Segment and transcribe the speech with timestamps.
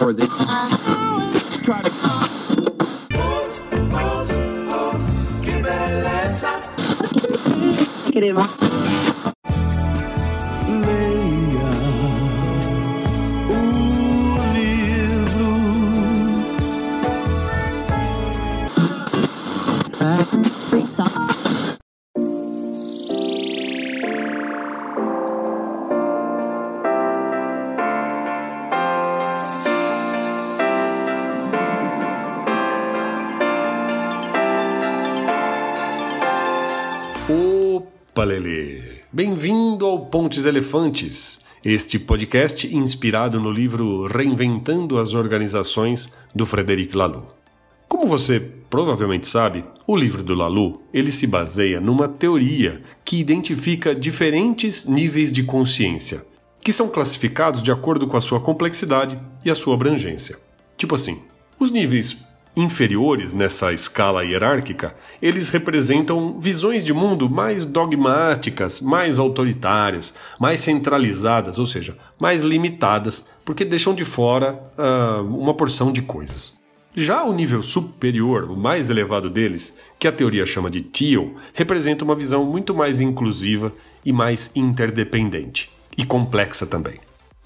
[0.00, 0.26] or they
[1.64, 1.90] try to
[8.10, 8.77] queremos
[40.28, 47.28] Pontes Elefantes, este podcast inspirado no livro Reinventando as Organizações do Frederic Laloux.
[47.88, 53.94] Como você provavelmente sabe, o livro do Laloux ele se baseia numa teoria que identifica
[53.94, 56.26] diferentes níveis de consciência,
[56.60, 60.38] que são classificados de acordo com a sua complexidade e a sua abrangência.
[60.76, 61.22] Tipo assim,
[61.58, 62.27] os níveis
[62.58, 71.56] inferiores nessa escala hierárquica, eles representam visões de mundo mais dogmáticas, mais autoritárias, mais centralizadas,
[71.56, 76.58] ou seja, mais limitadas, porque deixam de fora ah, uma porção de coisas.
[76.96, 82.04] Já o nível superior, o mais elevado deles, que a teoria chama de Teal, representa
[82.04, 83.72] uma visão muito mais inclusiva
[84.04, 85.70] e mais interdependente.
[85.96, 86.98] E complexa também.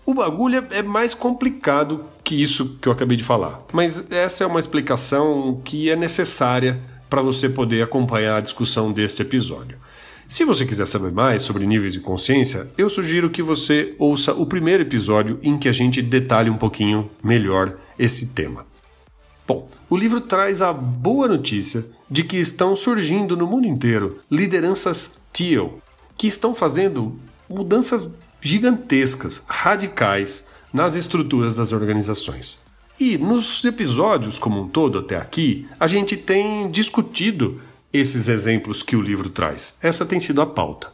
[0.04, 4.46] O bagulho é mais complicado que isso que eu acabei de falar, mas essa é
[4.46, 9.78] uma explicação que é necessária para você poder acompanhar a discussão deste episódio.
[10.26, 14.46] Se você quiser saber mais sobre níveis de consciência, eu sugiro que você ouça o
[14.46, 18.66] primeiro episódio em que a gente detalhe um pouquinho melhor esse tema.
[19.46, 25.18] Bom, o livro traz a boa notícia de que estão surgindo no mundo inteiro lideranças
[25.32, 25.78] Teal,
[26.16, 28.08] que estão fazendo mudanças
[28.42, 32.60] gigantescas, radicais, nas estruturas das organizações.
[32.98, 37.60] E nos episódios como um todo até aqui, a gente tem discutido
[37.92, 39.78] esses exemplos que o livro traz.
[39.80, 40.92] Essa tem sido a pauta.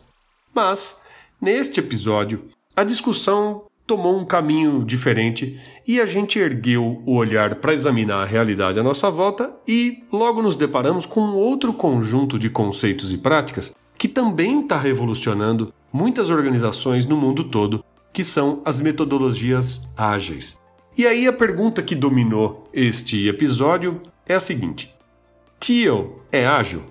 [0.54, 1.02] Mas,
[1.40, 2.44] neste episódio,
[2.76, 8.26] a discussão tomou um caminho diferente e a gente ergueu o olhar para examinar a
[8.26, 13.16] realidade à nossa volta e logo nos deparamos com um outro conjunto de conceitos e
[13.16, 20.58] práticas que também está revolucionando muitas organizações no mundo todo, que são as metodologias ágeis.
[20.96, 24.94] E aí a pergunta que dominou este episódio é a seguinte:
[25.60, 26.82] Teal é ágil?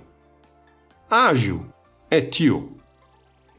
[1.09, 1.65] Ágil
[2.09, 2.69] é Teal?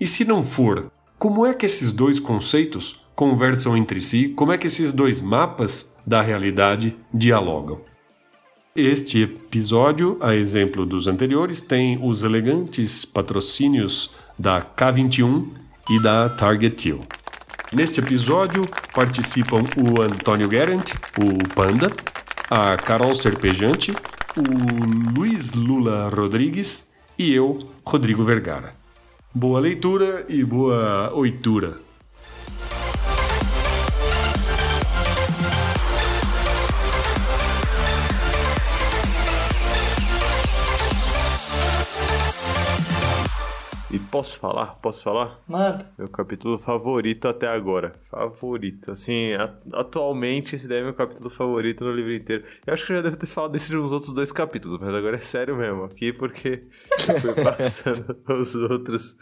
[0.00, 4.28] E se não for, como é que esses dois conceitos conversam entre si?
[4.28, 7.80] Como é que esses dois mapas da realidade dialogam?
[8.76, 15.46] Este episódio, a exemplo dos anteriores, tem os elegantes patrocínios da K21
[15.90, 17.00] e da Target Teal.
[17.72, 21.90] Neste episódio participam o Antônio Guerent, o Panda,
[22.50, 23.94] a Carol Serpejante,
[24.36, 28.74] o Luiz Lula Rodrigues e eu, Rodrigo Vergara.
[29.34, 31.87] Boa leitura e boa oitura.
[43.90, 44.78] E posso falar?
[44.82, 45.40] Posso falar?
[45.48, 45.90] Manda.
[45.96, 47.94] Meu capítulo favorito até agora.
[48.10, 48.90] Favorito.
[48.90, 49.30] Assim,
[49.72, 52.44] atualmente esse daí é meu capítulo favorito no livro inteiro.
[52.66, 55.16] Eu acho que eu já devo ter falado desse nos outros dois capítulos, mas agora
[55.16, 56.64] é sério mesmo aqui, porque
[57.08, 59.16] eu fui passando os outros.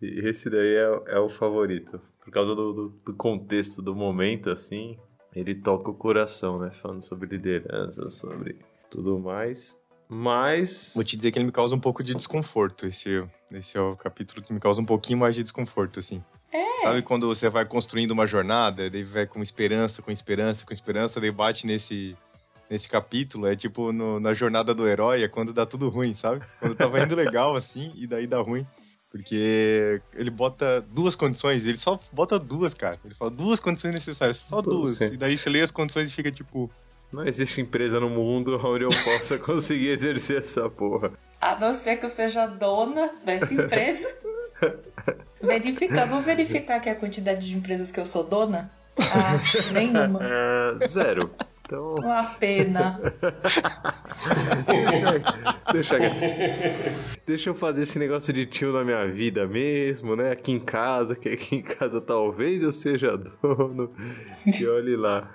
[0.00, 2.00] E esse daí é, é o favorito.
[2.24, 4.96] Por causa do, do- do contexto do momento, assim,
[5.34, 6.70] ele toca o coração, né?
[6.80, 9.76] Falando sobre liderança, sobre tudo mais.
[10.08, 10.92] Mas.
[10.94, 12.86] Vou te dizer que ele me causa um pouco de desconforto.
[12.86, 16.22] Esse, esse é o capítulo que me causa um pouquinho mais de desconforto, assim.
[16.52, 16.82] É.
[16.82, 21.20] Sabe quando você vai construindo uma jornada, daí vai com esperança, com esperança, com esperança,
[21.20, 22.16] daí bate nesse,
[22.70, 26.44] nesse capítulo, é tipo no- na jornada do herói, é quando dá tudo ruim, sabe?
[26.60, 28.64] Quando tava indo legal, assim, e daí dá ruim.
[29.10, 32.98] Porque ele bota duas condições, ele só bota duas, cara.
[33.04, 34.90] Ele fala duas condições necessárias, só duas.
[34.98, 35.14] Sim.
[35.14, 36.70] E daí você lê as condições e fica tipo,
[37.16, 41.12] Não existe empresa no mundo onde eu possa conseguir exercer essa porra.
[41.40, 44.14] A não ser que eu seja dona dessa empresa.
[45.40, 48.70] Verificar, vou verificar aqui a quantidade de empresas que eu sou dona.
[48.98, 50.20] Ah, nenhuma.
[50.22, 51.30] É, zero.
[51.62, 53.00] Então, Uma pena.
[55.72, 55.96] deixa,
[57.26, 60.32] deixa eu fazer esse negócio de tio na minha vida mesmo, né?
[60.32, 63.90] Aqui em casa, que aqui em casa talvez eu seja dono.
[64.46, 65.30] E olhe lá.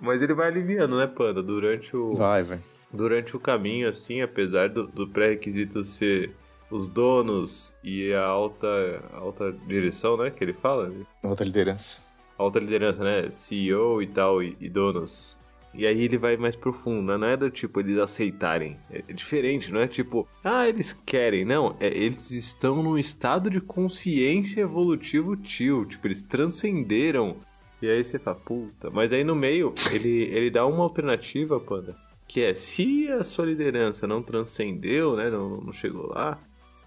[0.00, 1.42] Mas ele vai aliviando, né, Panda?
[1.42, 2.62] Durante o, vai, velho.
[2.92, 6.30] durante o caminho, assim, apesar do, do pré-requisito ser
[6.70, 10.30] os donos e a alta, alta direção, né?
[10.30, 10.92] Que ele fala.
[11.22, 11.98] Outra liderança.
[12.36, 13.30] alta liderança, né?
[13.30, 15.38] CEO e tal, e, e donos.
[15.74, 17.16] E aí ele vai mais profundo, né?
[17.16, 18.78] não é do tipo eles aceitarem.
[18.90, 21.44] É diferente, não é tipo, ah, eles querem.
[21.44, 25.84] Não, é, eles estão num estado de consciência evolutivo tio.
[25.84, 27.36] Tipo, eles transcenderam.
[27.80, 28.90] E aí você fala, puta.
[28.90, 31.96] Mas aí no meio, ele, ele dá uma alternativa, Panda.
[32.26, 35.30] Que é, se a sua liderança não transcendeu, né?
[35.30, 36.38] Não, não chegou lá,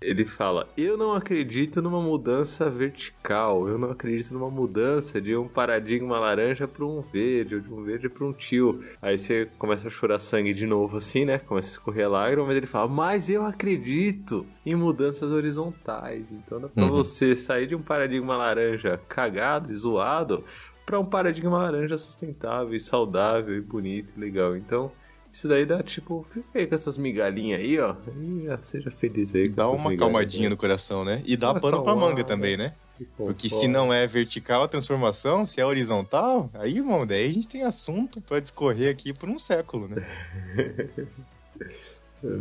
[0.02, 5.48] ele fala: Eu não acredito numa mudança vertical, eu não acredito numa mudança de um
[5.48, 8.84] paradigma laranja para um verde, ou de um verde para um tio.
[9.02, 11.38] Aí você começa a chorar sangue de novo, assim, né?
[11.38, 16.32] Começa a escorrer lágrimas, mas ele fala: Mas eu acredito em mudanças horizontais.
[16.32, 16.90] Então dá pra uhum.
[16.90, 20.44] você sair de um paradigma laranja cagado e zoado
[20.86, 24.56] para um paradigma laranja sustentável e saudável e bonito e legal.
[24.56, 24.92] Então
[25.32, 27.96] isso daí dá tipo, fica aí com essas migalhinhas aí, ó.
[28.22, 29.48] E seja feliz aí.
[29.48, 31.24] dá uma calmadinha no coração, né?
[31.26, 32.74] E dá pano pra manga também, né?
[32.84, 37.34] Se Porque se não é vertical a transformação, se é horizontal, aí, irmão, daí a
[37.34, 40.06] gente tem assunto pra discorrer aqui por um século, né?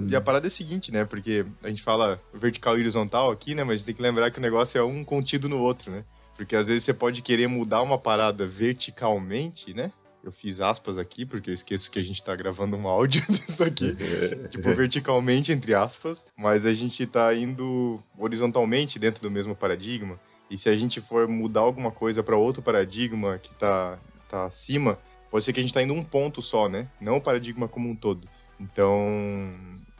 [0.08, 1.04] E a parada é a seguinte, né?
[1.04, 3.62] Porque a gente fala vertical e horizontal aqui, né?
[3.62, 6.04] Mas a gente tem que lembrar que o negócio é um contido no outro, né?
[6.40, 9.92] Porque às vezes você pode querer mudar uma parada verticalmente, né?
[10.24, 13.62] Eu fiz aspas aqui, porque eu esqueço que a gente tá gravando um áudio disso
[13.62, 13.94] aqui.
[14.48, 16.24] tipo, verticalmente, entre aspas.
[16.34, 20.18] Mas a gente tá indo horizontalmente dentro do mesmo paradigma.
[20.50, 24.98] E se a gente for mudar alguma coisa para outro paradigma que tá, tá acima,
[25.30, 26.88] pode ser que a gente tá indo um ponto só, né?
[26.98, 28.26] Não o paradigma como um todo.
[28.58, 29.54] Então,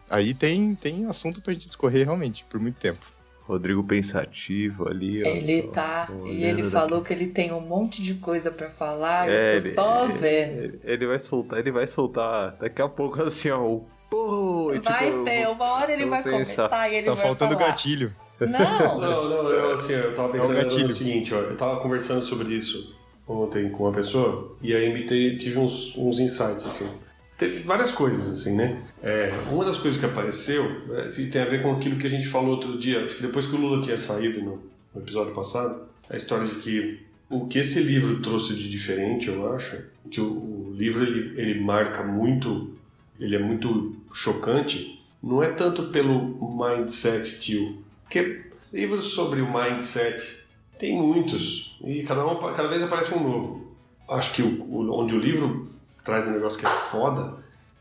[0.08, 3.19] aí tem, tem assunto pra gente discorrer realmente por muito tempo.
[3.50, 5.26] Rodrigo pensativo ali.
[5.26, 6.08] Ele só, tá.
[6.24, 9.28] E ele falou que ele tem um monte de coisa para falar.
[9.28, 10.62] É, eu tô ele, só vendo.
[10.62, 13.60] Ele, ele, vai soltar, ele vai soltar daqui a pouco assim, ó.
[13.60, 16.68] O pô, vai tipo, ter, uma hora ele vai pensar.
[16.68, 17.66] começar e ele tá vai faltando falar.
[17.66, 18.14] gatilho.
[18.38, 19.00] Não.
[19.00, 22.54] não, não, eu assim, eu tava pensando é no seguinte, ó, eu tava conversando sobre
[22.54, 22.96] isso
[23.28, 26.90] ontem com uma pessoa e aí me tive uns, uns insights assim
[27.40, 28.82] teve várias coisas, assim, né?
[29.02, 32.26] É, uma das coisas que apareceu é, tem a ver com aquilo que a gente
[32.26, 34.62] falou outro dia, acho que depois que o Lula tinha saído no,
[34.94, 37.00] no episódio passado, a história de que
[37.30, 41.60] o que esse livro trouxe de diferente, eu acho, que o, o livro ele, ele
[41.60, 42.74] marca muito,
[43.18, 50.44] ele é muito chocante, não é tanto pelo mindset tio, porque livros sobre o mindset
[50.78, 53.66] tem muitos e cada, um, cada vez aparece um novo.
[54.08, 55.69] Acho que o, onde o livro
[56.10, 57.34] traz um negócio que é foda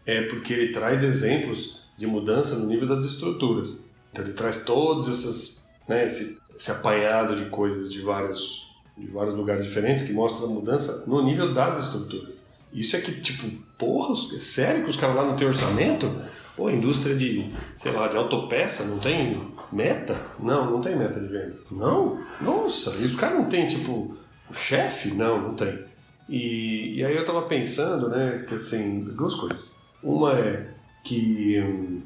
[0.05, 3.83] é porque ele traz exemplos de mudança no nível das estruturas.
[4.11, 9.33] Então ele traz todos esses, né, esse, esse apanhado de coisas de vários, de vários
[9.33, 12.45] lugares diferentes que mostra a mudança no nível das estruturas.
[12.71, 13.49] Isso é que, tipo,
[13.79, 16.21] porra, é sério que os caras lá não têm orçamento?
[16.55, 20.21] Pô, a indústria de, sei lá, de autopeça não tem meta?
[20.39, 21.55] Não, não tem meta de venda.
[21.71, 22.19] Não?
[22.39, 24.15] Nossa, e os caras não têm, tipo,
[24.53, 25.09] chefe?
[25.15, 25.88] Não, não tem.
[26.29, 29.79] E, e aí eu estava pensando, né, que assim, duas coisas.
[30.01, 30.69] Uma é
[31.03, 32.01] que hum,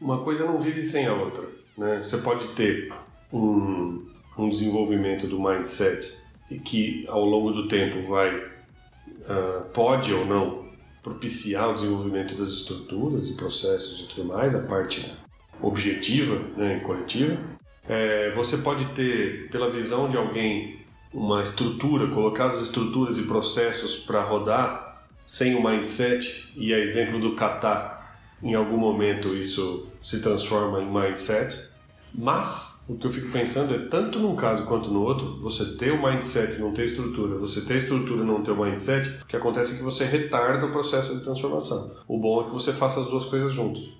[0.00, 1.44] uma coisa não vive sem a outra,
[1.76, 2.00] né?
[2.02, 2.92] Você pode ter
[3.32, 4.04] um,
[4.36, 6.16] um desenvolvimento do mindset
[6.64, 10.66] que ao longo do tempo vai uh, pode ou não
[11.02, 15.12] propiciar o desenvolvimento das estruturas e processos e tudo mais, a parte
[15.60, 17.38] objetiva né, e coletiva.
[17.88, 20.78] É, você pode ter, pela visão de alguém
[21.18, 27.18] uma estrutura, colocar as estruturas e processos para rodar sem o mindset, e a exemplo
[27.18, 27.98] do kata,
[28.40, 31.68] em algum momento isso se transforma em mindset.
[32.14, 35.90] Mas o que eu fico pensando é tanto num caso quanto no outro, você ter
[35.92, 39.26] o mindset e não ter estrutura, você ter estrutura e não ter o mindset, o
[39.26, 41.96] que acontece é que você retarda o processo de transformação.
[42.06, 43.92] O bom é que você faça as duas coisas juntos.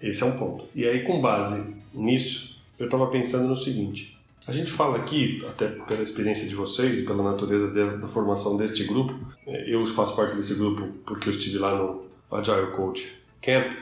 [0.00, 0.64] Esse é um ponto.
[0.74, 5.68] E aí, com base nisso, eu estava pensando no seguinte: a gente fala aqui, até
[5.68, 9.14] pela experiência de vocês e pela natureza de, da formação deste grupo,
[9.46, 13.72] é, eu faço parte desse grupo porque eu estive lá no Agile Coach Camp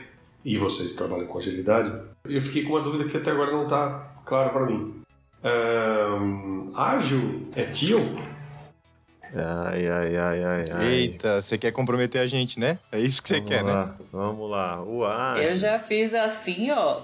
[0.45, 1.91] e vocês trabalham com agilidade.
[2.25, 5.01] Eu fiquei com uma dúvida que até agora não está clara para mim.
[5.43, 7.99] Um, ágil é tio?
[9.33, 10.87] Ai, ai, ai, ai, ai.
[10.93, 12.77] Eita, você quer comprometer a gente, né?
[12.91, 13.93] É isso que você quer, lá, né?
[14.11, 14.83] Vamos lá.
[14.83, 15.47] Uai.
[15.47, 16.99] Eu já fiz assim, ó,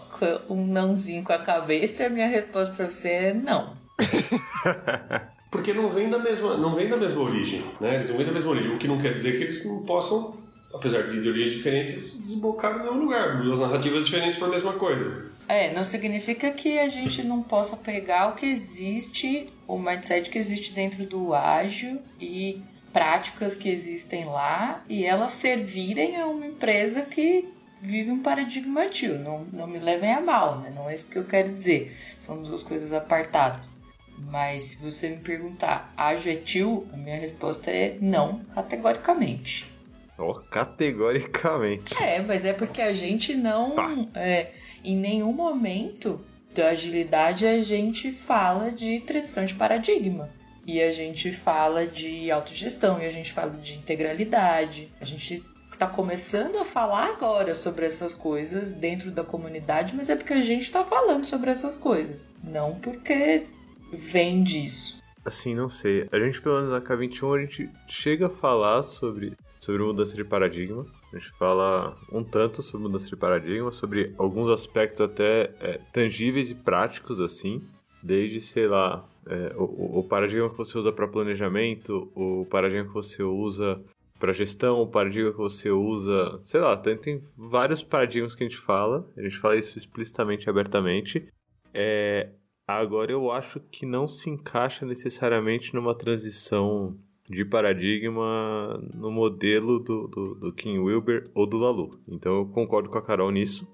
[0.50, 3.78] um nãozinho com a cabeça e a minha resposta pra você é não.
[5.50, 7.96] Porque não vem da mesma, não vem da mesma origem, né?
[7.96, 10.44] Eles não vêm da mesma origem, o que não quer dizer que eles não possam,
[10.74, 14.52] apesar de vir de origens diferentes, desembocar no mesmo lugar, duas narrativas diferentes para a
[14.52, 15.32] mesma coisa.
[15.48, 20.38] É, não significa que a gente não possa pegar o que existe, o mindset que
[20.38, 22.62] existe dentro do ágil e
[22.92, 27.48] práticas que existem lá e elas servirem a uma empresa que
[27.82, 29.18] vive um paradigma ativo.
[29.20, 30.72] Não, não me levem a mal, né?
[30.76, 31.96] Não é isso que eu quero dizer.
[32.20, 33.78] São duas coisas apartadas.
[34.18, 36.88] Mas se você me perguntar, ágil é tio?
[36.92, 39.72] A minha resposta é não, categoricamente.
[40.18, 41.96] Ó, categoricamente.
[42.02, 43.76] É, mas é porque a gente não.
[43.76, 43.94] Pá.
[44.16, 44.52] É,
[44.84, 46.20] em nenhum momento
[46.54, 50.30] da agilidade a gente fala de transição de paradigma.
[50.66, 54.90] E a gente fala de autogestão, e a gente fala de integralidade.
[55.00, 55.42] A gente
[55.72, 60.42] está começando a falar agora sobre essas coisas dentro da comunidade, mas é porque a
[60.42, 62.34] gente está falando sobre essas coisas.
[62.44, 63.46] Não porque
[63.94, 65.02] vem disso.
[65.24, 66.08] Assim, não sei.
[66.12, 70.24] A gente, pelo menos na K21, a gente chega a falar sobre, sobre mudança de
[70.24, 70.86] paradigma.
[71.14, 76.52] A gente fala um tanto sobre mudança de paradigma, sobre alguns aspectos até é, tangíveis
[76.52, 77.62] e práticos, assim.
[78.04, 82.94] Desde, sei lá, é, o, o paradigma que você usa para planejamento, o paradigma que
[82.94, 83.82] você usa
[84.20, 88.48] para gestão, o paradigma que você usa, sei lá, tem, tem vários paradigmas que a
[88.48, 91.28] gente fala, a gente fala isso explicitamente, abertamente.
[91.74, 92.32] É,
[92.68, 96.98] agora eu acho que não se encaixa necessariamente numa transição
[97.30, 102.00] de paradigma no modelo do, do, do Kim Wilber ou do Lalu.
[102.08, 103.68] Então eu concordo com a Carol nisso.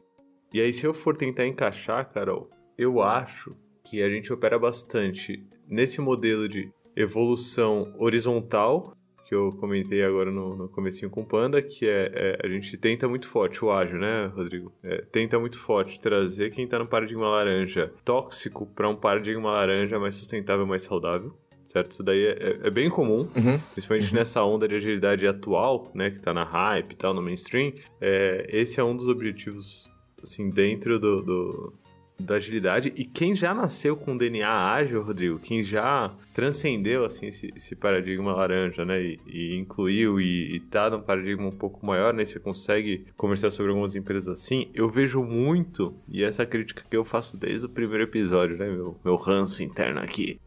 [0.53, 5.43] E aí, se eu for tentar encaixar, Carol, eu acho que a gente opera bastante
[5.67, 8.95] nesse modelo de evolução horizontal
[9.25, 12.77] que eu comentei agora no, no comecinho com o Panda, que é, é, a gente
[12.77, 14.72] tenta muito forte, o ágil, né, Rodrigo?
[14.83, 19.98] É, tenta muito forte trazer quem tá no paradigma laranja tóxico para um paradigma laranja
[19.98, 21.33] mais sustentável, mais saudável.
[21.65, 21.91] Certo?
[21.91, 23.60] Isso daí é, é bem comum, Uhum.
[23.74, 27.74] principalmente nessa onda de agilidade atual, né, que tá na hype e tal, no mainstream.
[28.01, 29.89] É, esse é um dos objetivos,
[30.22, 31.74] assim, dentro do, do,
[32.20, 32.93] da agilidade.
[32.96, 38.34] E quem já nasceu com DNA ágil, Rodrigo, quem já transcendeu assim esse, esse paradigma
[38.34, 42.39] laranja, né, e, e incluiu e, e tá num paradigma um pouco maior, né, você
[42.39, 47.38] consegue conversar sobre algumas empresas assim, eu vejo muito, e essa crítica que eu faço
[47.38, 50.39] desde o primeiro episódio, né, meu, meu ranço interno aqui,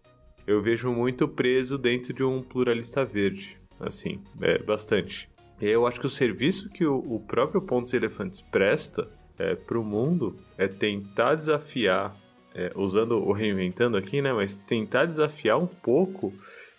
[0.47, 5.29] eu vejo muito preso dentro de um pluralista verde, assim, é, bastante.
[5.61, 9.79] E eu acho que o serviço que o, o próprio Pontos Elefantes presta é, para
[9.79, 12.17] o mundo é tentar desafiar,
[12.55, 14.33] é, usando o reinventando aqui, né?
[14.33, 16.33] Mas tentar desafiar um pouco,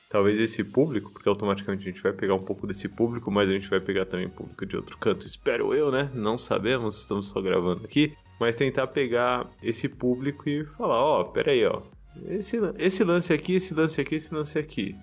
[0.10, 3.54] talvez esse público, porque automaticamente a gente vai pegar um pouco desse público, mas a
[3.54, 6.10] gente vai pegar também público de outro canto, espero eu, né?
[6.14, 11.52] Não sabemos, estamos só gravando aqui, mas tentar pegar esse público e falar, ó, pera
[11.52, 11.82] aí, ó,
[12.28, 14.96] esse, esse lance aqui, esse lance aqui, esse lance aqui.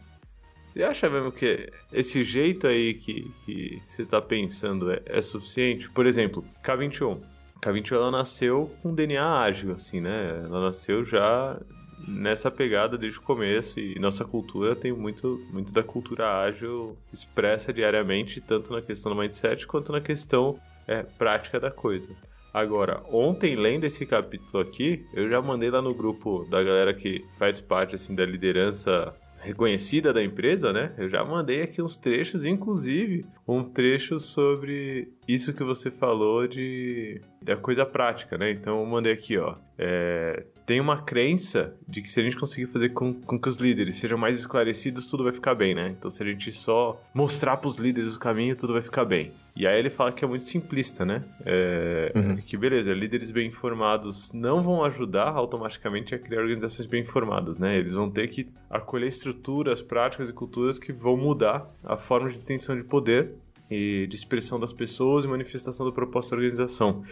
[0.66, 5.90] Você acha mesmo que esse jeito aí que, que você tá pensando é, é suficiente?
[5.90, 7.21] Por exemplo, K21.
[7.61, 10.42] K21 ela nasceu com DNA ágil, assim, né?
[10.44, 11.61] Ela nasceu já
[12.06, 17.73] nessa pegada desde o começo e nossa cultura tem muito, muito da cultura ágil expressa
[17.73, 22.11] diariamente, tanto na questão do mindset quanto na questão é, prática da coisa.
[22.55, 27.25] Agora, ontem, lendo esse capítulo aqui, eu já mandei lá no grupo da galera que
[27.37, 30.95] faz parte assim da liderança reconhecida da empresa, né?
[30.97, 37.21] Eu já mandei aqui uns trechos, inclusive um trecho sobre isso que você falou de
[37.43, 38.53] da coisa prática, né?
[38.53, 39.57] Então eu mandei aqui, ó.
[39.77, 43.56] É, tem uma crença de que se a gente conseguir fazer com, com que os
[43.56, 45.94] líderes sejam mais esclarecidos, tudo vai ficar bem, né?
[45.97, 49.33] Então se a gente só mostrar para os líderes o caminho, tudo vai ficar bem.
[49.56, 51.23] E aí ele fala que é muito simplista, né?
[51.44, 52.37] É, Uhum.
[52.37, 57.76] Que beleza, líderes bem informados não vão ajudar automaticamente a criar organizações bem informadas, né?
[57.78, 62.38] Eles vão ter que acolher estruturas, práticas e culturas que vão mudar a forma de
[62.38, 63.33] detenção de poder
[63.71, 67.04] e de expressão das pessoas e manifestação do propósito da organização.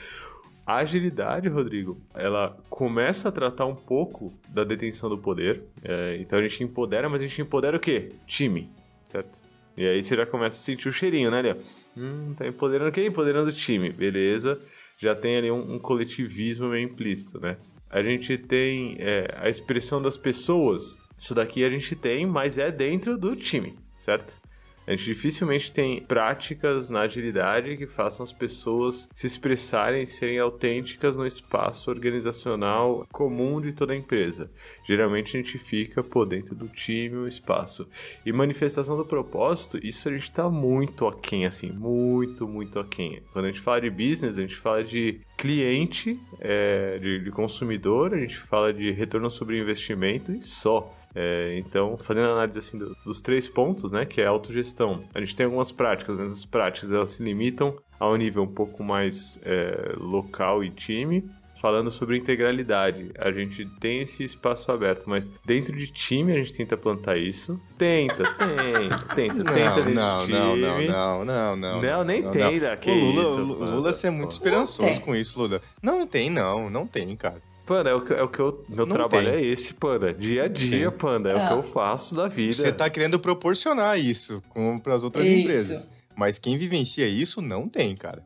[0.66, 5.64] A agilidade, Rodrigo, ela começa a tratar um pouco da detenção do poder.
[5.83, 8.12] é, então a gente empodera, mas a gente empodera o quê?
[8.26, 8.71] Time,
[9.04, 9.42] certo?
[9.76, 11.57] E aí você já começa a sentir o cheirinho, né, Léo?
[11.97, 13.07] Hum, tá empoderando quem?
[13.07, 14.61] Empoderando o time, beleza.
[14.99, 17.57] Já tem ali um, um coletivismo meio implícito, né?
[17.90, 20.97] A gente tem é, a expressão das pessoas.
[21.19, 24.40] Isso daqui a gente tem, mas é dentro do time, certo?
[24.87, 30.39] A gente dificilmente tem práticas na agilidade que façam as pessoas se expressarem e serem
[30.39, 34.51] autênticas no espaço organizacional comum de toda a empresa.
[34.85, 37.89] Geralmente a gente fica por dentro do time, o espaço.
[38.27, 43.23] E manifestação do propósito, isso a gente está muito aquém, assim, muito, muito aquém.
[43.33, 48.15] Quando a gente fala de business, a gente fala de cliente, é, de, de consumidor,
[48.15, 50.93] a gente fala de retorno sobre investimento e só.
[51.14, 55.00] É, então, fazendo a análise assim do- dos três pontos, né, que é a autogestão,
[55.14, 58.47] a gente tem algumas práticas, mas as práticas elas se limitam a um nível um
[58.52, 61.25] pouco mais é, local e time.
[61.61, 66.52] Falando sobre integralidade, a gente tem esse espaço aberto, mas dentro de time a gente
[66.54, 67.61] tenta plantar isso.
[67.78, 70.88] Tenta, tenta, tenta, Não, tenta não, de não, não, time.
[70.88, 71.81] não, não, não.
[71.81, 72.75] Não, nem não, tem, né?
[72.76, 75.62] Que o Lula, isso, Lula, Lula, você é muito esperançoso com isso, Lula.
[75.81, 77.40] Não tem, não, não tem, cara.
[77.73, 78.64] Panda, é o que, é o que eu.
[78.69, 79.35] Meu Não trabalho tem.
[79.38, 80.12] é esse, Panda.
[80.12, 80.97] Dia a dia, Sim.
[80.97, 81.31] Panda.
[81.31, 81.47] É o Ah.
[81.49, 82.52] que eu faço da vida.
[82.52, 84.43] Você tá querendo proporcionar isso
[84.83, 85.38] para as outras Isso.
[85.41, 85.88] empresas.
[86.17, 88.23] Mas quem vivencia isso não tem, cara.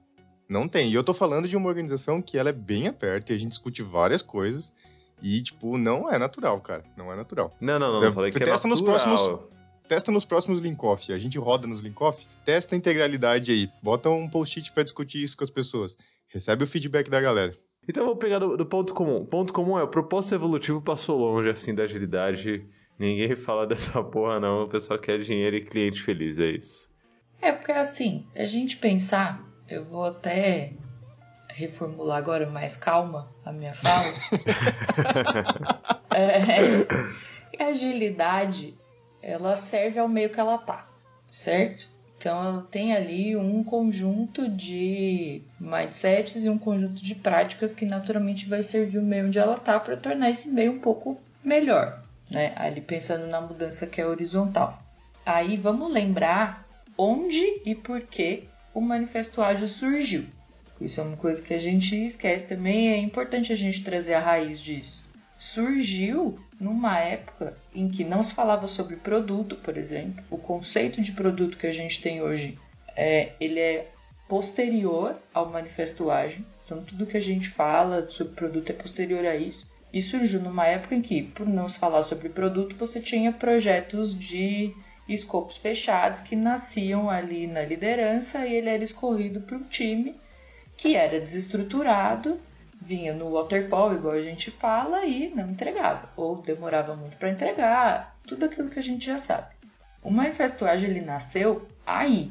[0.48, 0.90] Não tem.
[0.90, 3.50] E eu tô falando de uma organização que ela é bem aberta e a gente
[3.50, 4.72] discute várias coisas.
[5.22, 6.82] E, tipo, não é natural, cara.
[6.96, 7.52] Não é natural.
[7.60, 7.98] Não, não, não.
[8.00, 9.06] Você- não falei você que é testa nos natural.
[9.16, 9.56] próximos-
[9.88, 11.12] Testa nos próximos Linkoff.
[11.12, 12.26] A gente roda nos Linkoff.
[12.44, 13.70] Testa a integralidade aí.
[13.80, 15.96] Bota um post-it pra discutir isso com as pessoas.
[16.26, 17.54] Recebe o feedback da galera.
[17.88, 19.18] Então eu vou pegar do, do ponto comum.
[19.18, 22.66] O ponto comum é o propósito evolutivo passou longe, assim, da agilidade.
[22.98, 24.64] Ninguém fala dessa porra, não.
[24.64, 26.90] O pessoal quer dinheiro e cliente feliz, é isso.
[27.40, 30.72] É porque assim, a gente pensar, eu vou até
[31.48, 34.06] reformular agora mais calma a minha fala.
[36.14, 38.76] é, a agilidade,
[39.22, 40.88] ela serve ao meio que ela tá,
[41.28, 41.88] certo?
[42.18, 48.48] Então ela tem ali um conjunto de mindsets e um conjunto de práticas que naturalmente
[48.48, 52.52] vai servir o meio onde ela tá para tornar esse meio um pouco melhor, né?
[52.56, 54.82] Ali pensando na mudança que é horizontal.
[55.24, 60.26] Aí vamos lembrar onde e por que o Manifesto Ágil surgiu.
[60.80, 64.20] Isso é uma coisa que a gente esquece também, é importante a gente trazer a
[64.20, 65.05] raiz disso.
[65.38, 70.24] Surgiu numa época em que não se falava sobre produto, por exemplo.
[70.30, 72.58] O conceito de produto que a gente tem hoje,
[72.96, 73.90] é, ele é
[74.28, 76.44] posterior ao Manifesto Ágil.
[76.64, 79.70] Então tudo que a gente fala sobre produto é posterior a isso.
[79.92, 84.18] E surgiu numa época em que, por não se falar sobre produto, você tinha projetos
[84.18, 84.74] de
[85.08, 90.16] escopos fechados que nasciam ali na liderança e ele era escorrido para um time
[90.76, 92.38] que era desestruturado,
[92.86, 98.16] vinha no waterfall, igual a gente fala, e não entregava, ou demorava muito para entregar,
[98.26, 99.54] tudo aquilo que a gente já sabe.
[100.02, 102.30] O Manifesto Ágil ele nasceu aí,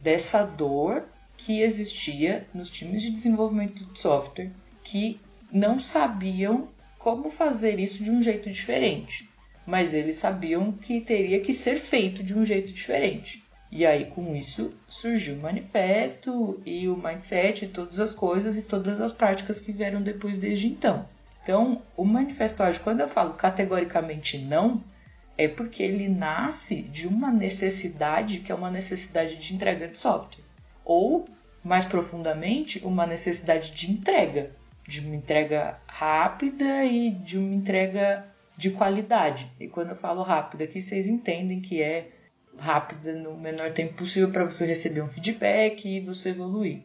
[0.00, 1.04] dessa dor
[1.36, 4.50] que existia nos times de desenvolvimento de software
[4.82, 6.68] que não sabiam
[6.98, 9.32] como fazer isso de um jeito diferente
[9.66, 13.41] mas eles sabiam que teria que ser feito de um jeito diferente.
[13.74, 18.62] E aí, com isso, surgiu o manifesto e o mindset, e todas as coisas e
[18.64, 21.08] todas as práticas que vieram depois desde então.
[21.42, 24.84] Então, o manifesto ágil, quando eu falo categoricamente não,
[25.38, 30.44] é porque ele nasce de uma necessidade que é uma necessidade de entrega de software.
[30.84, 31.26] Ou,
[31.64, 34.50] mais profundamente, uma necessidade de entrega.
[34.86, 39.50] De uma entrega rápida e de uma entrega de qualidade.
[39.58, 42.10] E quando eu falo rápida aqui, vocês entendem que é
[42.56, 46.80] rápida no menor tempo possível para você receber um feedback e você evoluir.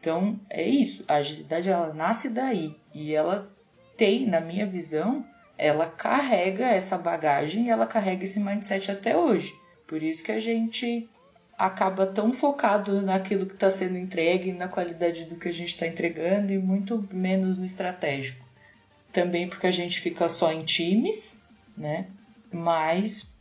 [0.00, 1.04] Então, é isso.
[1.08, 3.50] A agilidade ela nasce daí e ela
[3.96, 5.24] tem, na minha visão,
[5.58, 9.54] ela carrega essa bagagem e ela carrega esse mindset até hoje.
[9.86, 11.08] Por isso que a gente
[11.58, 15.86] acaba tão focado naquilo que está sendo entregue, na qualidade do que a gente está
[15.86, 18.46] entregando e muito menos no estratégico
[19.16, 21.42] também porque a gente fica só em times,
[21.74, 22.06] né?
[22.52, 23.34] Mas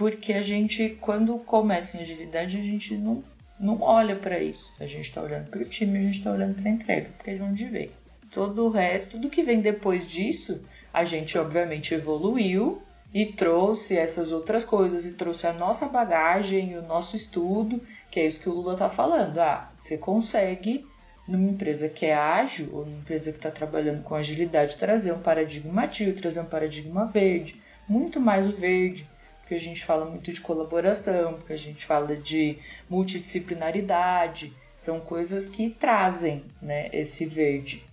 [0.00, 3.22] porque a gente, quando começa em agilidade, a gente não,
[3.60, 4.72] não olha para isso.
[4.80, 7.28] A gente está olhando para o time, a gente está olhando para a entrega, porque
[7.28, 7.90] é de onde veio.
[8.30, 12.80] Todo o resto, tudo que vem depois disso, a gente obviamente evoluiu
[13.12, 17.78] e trouxe essas outras coisas e trouxe a nossa bagagem, o nosso estudo,
[18.10, 19.36] que é isso que o Lula tá falando.
[19.36, 20.86] Ah, você consegue
[21.28, 25.20] numa empresa que é ágil ou numa empresa que está trabalhando com agilidade, trazer um
[25.20, 29.06] paradigma ativo, trazer um paradigma verde, muito mais o verde,
[29.50, 32.56] porque a gente fala muito de colaboração, porque a gente fala de
[32.88, 37.84] multidisciplinaridade, são coisas que trazem né, esse verde.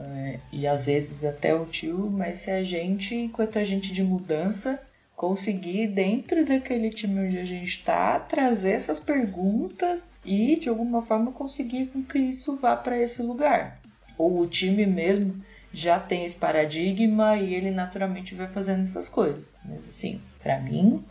[0.00, 4.82] É, e às vezes até o tio, mas se a gente, enquanto agente de mudança,
[5.14, 11.30] conseguir, dentro daquele time onde a gente está, trazer essas perguntas e, de alguma forma,
[11.30, 13.80] conseguir com que isso vá para esse lugar.
[14.16, 19.52] Ou o time mesmo já tem esse paradigma e ele naturalmente vai fazendo essas coisas.
[19.64, 21.04] Mas, assim, para mim,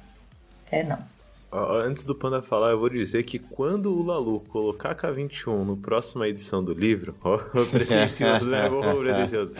[0.71, 1.17] é não.
[1.49, 6.27] Antes do Panda falar, eu vou dizer que quando o Lalu colocar K21 no próxima
[6.27, 7.37] edição do livro, ó,
[7.71, 8.69] pretencioso, né?
[8.69, 9.53] Ô, pretencioso.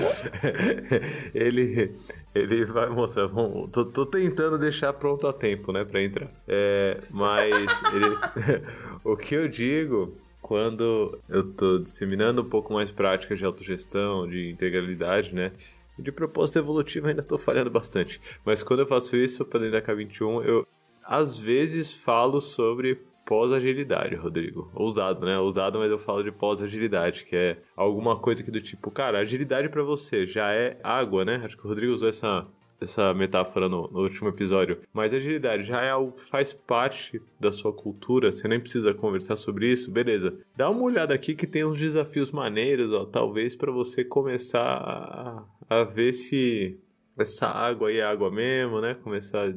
[1.34, 1.96] ele,
[2.36, 3.30] ele vai mostrar.
[3.30, 6.30] Bom, tô, tô tentando deixar pronto a tempo, né, pra entrar.
[6.46, 8.62] É, mas ele,
[9.04, 14.50] o que eu digo quando eu tô disseminando um pouco mais práticas de autogestão, de
[14.50, 15.54] integralidade, né?
[15.98, 18.22] De propósito evolutivo ainda tô falhando bastante.
[18.46, 20.68] Mas quando eu faço isso para dentro da K21, eu
[21.04, 24.72] às vezes falo sobre pós-agilidade, Rodrigo.
[24.74, 25.38] Ousado, né?
[25.38, 29.68] Ousado, mas eu falo de pós-agilidade, que é alguma coisa que do tipo, cara, agilidade
[29.68, 31.42] para você já é água, né?
[31.44, 32.48] Acho que o Rodrigo usou essa,
[32.80, 34.80] essa metáfora no, no, último episódio.
[34.94, 39.36] Mas agilidade já é algo que faz parte da sua cultura, você nem precisa conversar
[39.36, 40.40] sobre isso, beleza.
[40.56, 45.44] Dá uma olhada aqui que tem uns desafios maneiros, ó, talvez para você começar a,
[45.70, 46.80] a ver se
[47.18, 48.94] essa água aí é água mesmo, né?
[48.94, 49.54] Começar a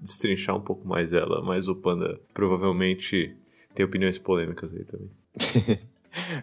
[0.00, 3.36] destrinchar um pouco mais ela, mas o Panda provavelmente
[3.74, 5.10] tem opiniões polêmicas aí também.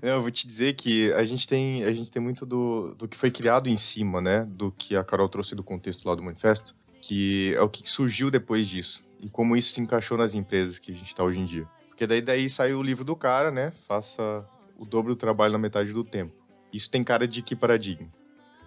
[0.02, 3.08] Não, eu vou te dizer que a gente tem, a gente tem muito do, do
[3.08, 4.48] que foi criado em cima, né?
[4.50, 8.32] Do que a Carol trouxe do contexto lá do manifesto, que é o que surgiu
[8.32, 9.06] depois disso.
[9.22, 11.68] E como isso se encaixou nas empresas que a gente está hoje em dia.
[11.90, 13.72] Porque daí, daí saiu o livro do cara, né?
[13.88, 14.46] Faça
[14.78, 16.34] o dobro do trabalho na metade do tempo.
[16.74, 18.08] Isso tem cara de que paradigma?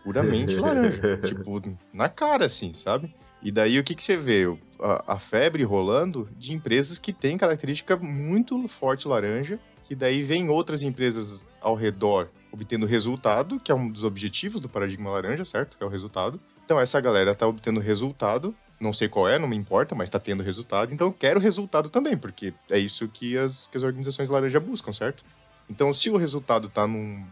[0.03, 1.19] Puramente laranja.
[1.19, 1.61] tipo,
[1.93, 3.15] na cara, assim, sabe?
[3.43, 4.45] E daí o que, que você vê?
[4.81, 9.59] A, a febre rolando de empresas que têm característica muito forte laranja
[9.93, 14.67] que daí vem outras empresas ao redor obtendo resultado, que é um dos objetivos do
[14.67, 15.77] paradigma laranja, certo?
[15.77, 16.41] Que é o resultado.
[16.65, 20.19] Então essa galera está obtendo resultado, não sei qual é, não me importa, mas está
[20.19, 24.31] tendo resultado, então eu quero resultado também, porque é isso que as, que as organizações
[24.31, 25.23] laranja buscam, certo?
[25.69, 27.23] Então se o resultado está num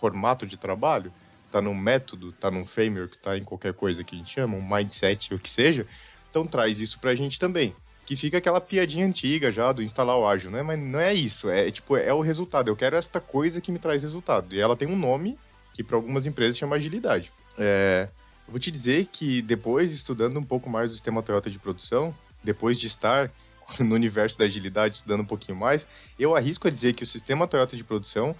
[0.00, 1.12] formato de trabalho,
[1.54, 4.62] está num método, está num framework, está em qualquer coisa que a gente chama, um
[4.62, 5.86] mindset, o que seja,
[6.28, 10.18] então traz isso para a gente também que fica aquela piadinha antiga já do instalar
[10.18, 10.62] o ágil, né?
[10.62, 12.68] Mas não é isso, é tipo, é o resultado.
[12.68, 14.54] Eu quero esta coisa que me traz resultado.
[14.54, 15.38] E ela tem um nome
[15.72, 17.32] que para algumas empresas chama agilidade.
[17.58, 18.08] É,
[18.46, 22.14] eu vou te dizer que depois, estudando um pouco mais do sistema Toyota de produção,
[22.42, 23.30] depois de estar
[23.80, 25.86] no universo da agilidade, estudando um pouquinho mais,
[26.18, 28.36] eu arrisco a dizer que o sistema Toyota de produção,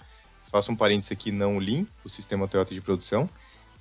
[0.51, 3.29] faço um parênteses aqui, não o Lean, o sistema Toyota de produção,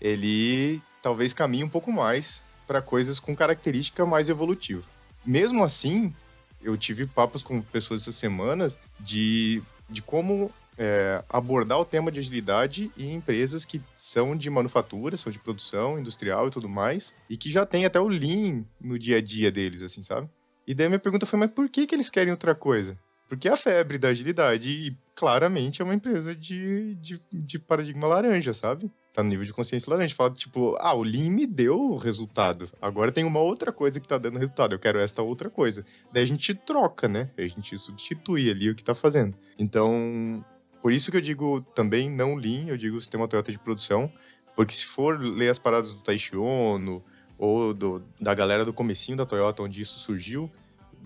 [0.00, 4.84] ele talvez caminhe um pouco mais para coisas com característica mais evolutiva
[5.24, 6.12] mesmo assim,
[6.62, 12.18] eu tive papos com pessoas essas semanas de, de como é, abordar o tema de
[12.18, 17.36] agilidade em empresas que são de manufatura, são de produção industrial e tudo mais, e
[17.36, 20.28] que já tem até o Lean no dia a dia deles, assim, sabe?
[20.66, 22.98] E daí minha pergunta foi, mas por que, que eles querem outra coisa?
[23.28, 28.06] Porque é a febre da agilidade e claramente é uma empresa de, de, de paradigma
[28.06, 28.90] laranja, sabe?
[29.14, 30.14] tá no nível de consciência laranja.
[30.14, 32.68] Fala, tipo, ah, o Lean me deu resultado.
[32.82, 34.74] Agora tem uma outra coisa que tá dando resultado.
[34.74, 35.86] Eu quero esta outra coisa.
[36.12, 37.30] Daí a gente troca, né?
[37.38, 39.36] A gente substitui ali o que tá fazendo.
[39.56, 40.44] Então,
[40.82, 44.12] por isso que eu digo também não Lean, eu digo sistema Toyota de produção.
[44.56, 47.02] Porque se for ler as paradas do Taishi Ono
[47.38, 50.50] ou do, da galera do comecinho da Toyota, onde isso surgiu,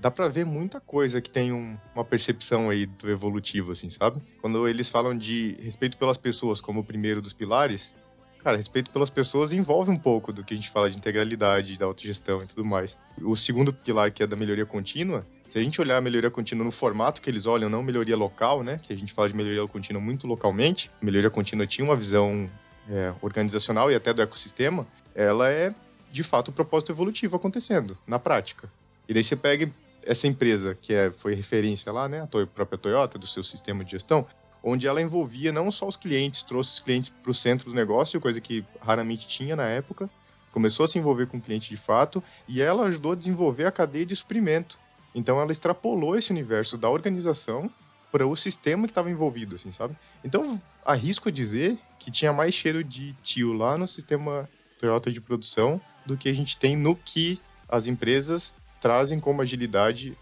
[0.00, 4.22] dá para ver muita coisa que tem um, uma percepção aí do evolutivo, assim, sabe?
[4.40, 7.94] Quando eles falam de respeito pelas pessoas como o primeiro dos pilares,
[8.42, 11.86] cara, respeito pelas pessoas envolve um pouco do que a gente fala de integralidade, da
[11.86, 12.96] autogestão e tudo mais.
[13.20, 16.64] O segundo pilar, que é da melhoria contínua, se a gente olhar a melhoria contínua
[16.64, 18.78] no formato que eles olham, não melhoria local, né?
[18.82, 20.90] Que a gente fala de melhoria contínua muito localmente.
[21.02, 22.48] Melhoria contínua tinha uma visão
[22.88, 24.86] é, organizacional e até do ecossistema.
[25.14, 25.70] Ela é,
[26.12, 28.70] de fato, o propósito evolutivo acontecendo, na prática.
[29.08, 29.72] E daí você pega
[30.08, 32.22] essa empresa, que é, foi referência lá, né?
[32.22, 34.26] A própria Toyota, do seu sistema de gestão,
[34.62, 38.18] onde ela envolvia não só os clientes, trouxe os clientes para o centro do negócio,
[38.18, 40.08] coisa que raramente tinha na época,
[40.50, 43.70] começou a se envolver com o cliente de fato, e ela ajudou a desenvolver a
[43.70, 44.78] cadeia de suprimento.
[45.14, 47.70] Então ela extrapolou esse universo da organização
[48.10, 49.94] para o sistema que estava envolvido, assim, sabe?
[50.24, 54.48] Então, arrisco dizer que tinha mais cheiro de tio lá no sistema
[54.80, 60.16] Toyota de produção do que a gente tem no que as empresas trazem como agilidade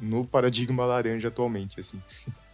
[0.00, 2.00] no paradigma laranja atualmente, assim.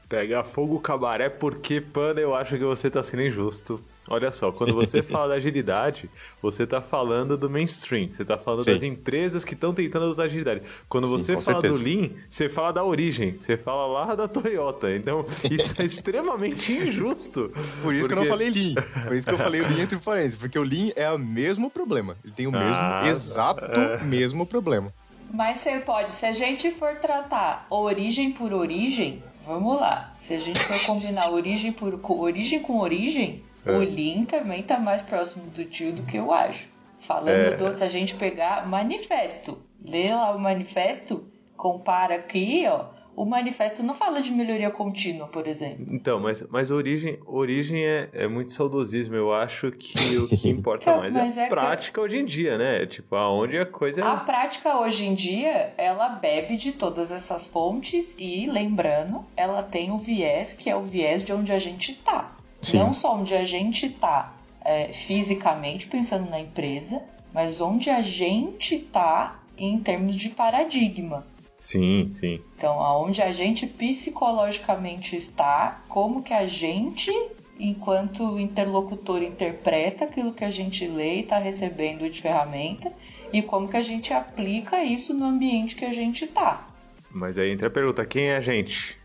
[0.08, 3.80] Pega fogo cabaré porque, Panda, eu acho que você tá sendo injusto.
[4.08, 6.08] Olha só, quando você fala da agilidade,
[6.40, 8.72] você tá falando do mainstream, você tá falando Sim.
[8.72, 10.62] das empresas que estão tentando adotar agilidade.
[10.88, 11.74] Quando Sim, você fala certeza.
[11.74, 14.94] do Lean, você fala da origem, você fala lá da Toyota.
[14.94, 17.50] Então, isso é extremamente injusto.
[17.82, 18.06] Por isso porque...
[18.06, 18.74] que eu não falei Lean.
[19.04, 21.68] Por isso que eu falei o Lean entre parênteses, porque o Lean é o mesmo
[21.68, 22.16] problema.
[22.22, 24.04] Ele tem o mesmo, ah, exato é.
[24.04, 24.92] mesmo problema.
[25.36, 30.10] Mas você pode, se a gente for tratar origem por origem, vamos lá.
[30.16, 33.70] Se a gente for combinar origem por origem com origem, é.
[33.70, 36.66] o Lean também tá mais próximo do tio do que eu acho.
[37.00, 37.50] Falando é.
[37.54, 43.82] do, se a gente pegar manifesto, lê lá o manifesto, compara aqui, ó, o manifesto
[43.82, 45.86] não fala de melhoria contínua, por exemplo.
[45.90, 49.14] Então, mas, mas origem, origem é, é muito saudosismo.
[49.14, 52.00] Eu acho que o que importa então, mais é a é prática que...
[52.00, 52.84] hoje em dia, né?
[52.84, 54.04] Tipo, aonde a coisa.
[54.04, 59.90] A prática hoje em dia, ela bebe de todas essas fontes e, lembrando, ela tem
[59.90, 62.36] o viés que é o viés de onde a gente tá.
[62.60, 62.78] Sim.
[62.78, 67.02] Não só onde a gente tá é, fisicamente pensando na empresa,
[67.32, 71.24] mas onde a gente tá em termos de paradigma.
[71.66, 72.40] Sim, sim.
[72.56, 77.10] Então, aonde a gente psicologicamente está, como que a gente,
[77.58, 82.92] enquanto interlocutor, interpreta aquilo que a gente lê e está recebendo de ferramenta
[83.32, 86.68] e como que a gente aplica isso no ambiente que a gente está.
[87.10, 88.96] Mas aí entra a pergunta, quem é a gente?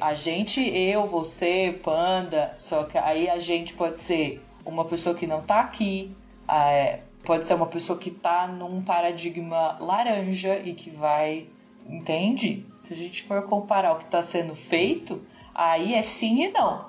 [0.00, 5.26] A gente, eu, você, Panda, só que aí a gente pode ser uma pessoa que
[5.26, 6.10] não está aqui,
[6.50, 11.48] é, pode ser uma pessoa que tá num paradigma laranja e que vai.
[11.88, 12.64] Entende?
[12.84, 15.20] Se a gente for comparar o que está sendo feito,
[15.54, 16.86] aí é sim e não.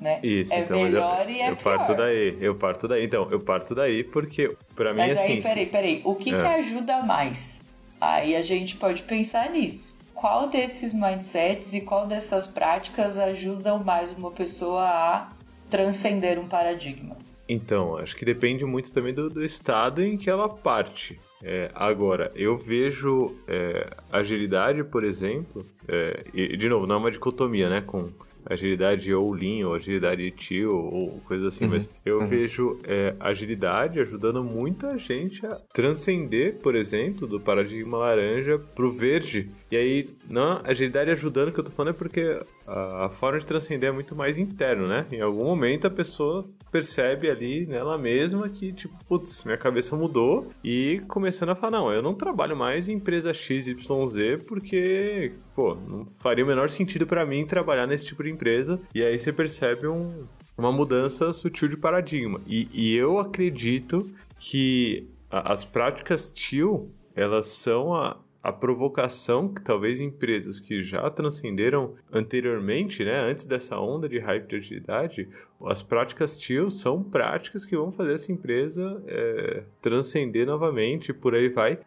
[0.00, 0.20] Né?
[0.22, 1.76] Isso, é então, melhor eu, e é eu pior.
[1.76, 3.04] parto daí, eu parto daí.
[3.04, 5.32] Então, eu parto daí porque, pra mim, Mas assim...
[5.32, 6.02] aí, peraí, peraí.
[6.04, 6.38] O que, É.
[6.38, 7.62] que ajuda mais?
[8.00, 9.96] Aí a gente pode pensar nisso.
[10.14, 15.28] Qual desses mindsets e qual dessas práticas ajudam mais uma pessoa a
[15.68, 17.16] transcender um paradigma?
[17.48, 21.18] Então, acho que depende muito também do, do estado em que ela parte.
[21.42, 27.10] É, agora, eu vejo é, agilidade, por exemplo, é, e de novo, não é uma
[27.10, 27.80] dicotomia, né?
[27.80, 28.10] Com
[28.44, 34.42] agilidade ou lean, ou agilidade tio, ou coisa assim, mas eu vejo é, agilidade ajudando
[34.42, 39.50] muita gente a transcender, por exemplo, do paradigma laranja pro verde.
[39.70, 43.46] E aí, não, agilidade ajudando, que eu tô falando é porque a, a forma de
[43.46, 45.06] transcender é muito mais interno, né?
[45.12, 50.50] Em algum momento a pessoa percebe ali nela mesma que, tipo, putz, minha cabeça mudou
[50.64, 56.06] e começando a falar, não, eu não trabalho mais em empresa XYZ porque, pô, não
[56.18, 58.80] faria o menor sentido pra mim trabalhar nesse tipo de empresa.
[58.94, 60.24] E aí você percebe um,
[60.56, 62.40] uma mudança sutil de paradigma.
[62.46, 69.60] E, e eu acredito que a- as práticas TIL, elas são a, a provocação que
[69.60, 75.28] talvez empresas que já transcenderam anteriormente, né, antes dessa onda de hype de agilidade,
[75.66, 81.48] as práticas TIL são práticas que vão fazer essa empresa é, transcender novamente, por aí
[81.48, 81.78] vai,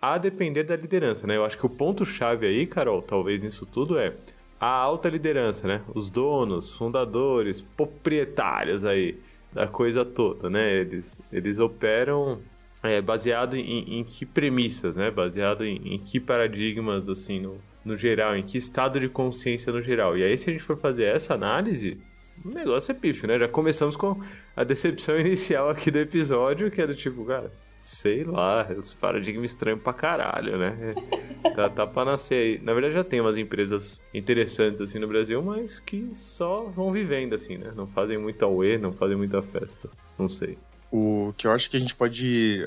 [0.00, 1.36] a depender da liderança, né?
[1.36, 4.14] Eu acho que o ponto-chave aí, Carol, talvez nisso tudo é
[4.58, 5.82] a alta liderança, né?
[5.94, 9.18] Os donos, fundadores, proprietários aí
[9.52, 10.80] da coisa toda, né?
[10.80, 12.40] Eles, eles operam
[12.82, 15.10] é, baseado em, em que premissas, né?
[15.10, 19.82] Baseado em, em que paradigmas, assim, no, no geral, em que estado de consciência no
[19.82, 20.16] geral.
[20.16, 21.98] E aí, se a gente for fazer essa análise,
[22.44, 23.38] o negócio é pífio, né?
[23.38, 24.20] Já começamos com
[24.56, 29.82] a decepção inicial aqui do episódio, que do tipo, cara, sei lá, os paradigmas estranhos
[29.82, 30.94] pra caralho, né?
[31.54, 32.60] Tá, tá pra nascer aí.
[32.62, 37.34] Na verdade, já tem umas empresas interessantes, assim, no Brasil, mas que só vão vivendo,
[37.34, 37.72] assim, né?
[37.74, 39.88] Não fazem muito auê, não fazem muita festa.
[40.18, 40.58] Não sei.
[40.90, 42.64] O que eu acho que a gente pode.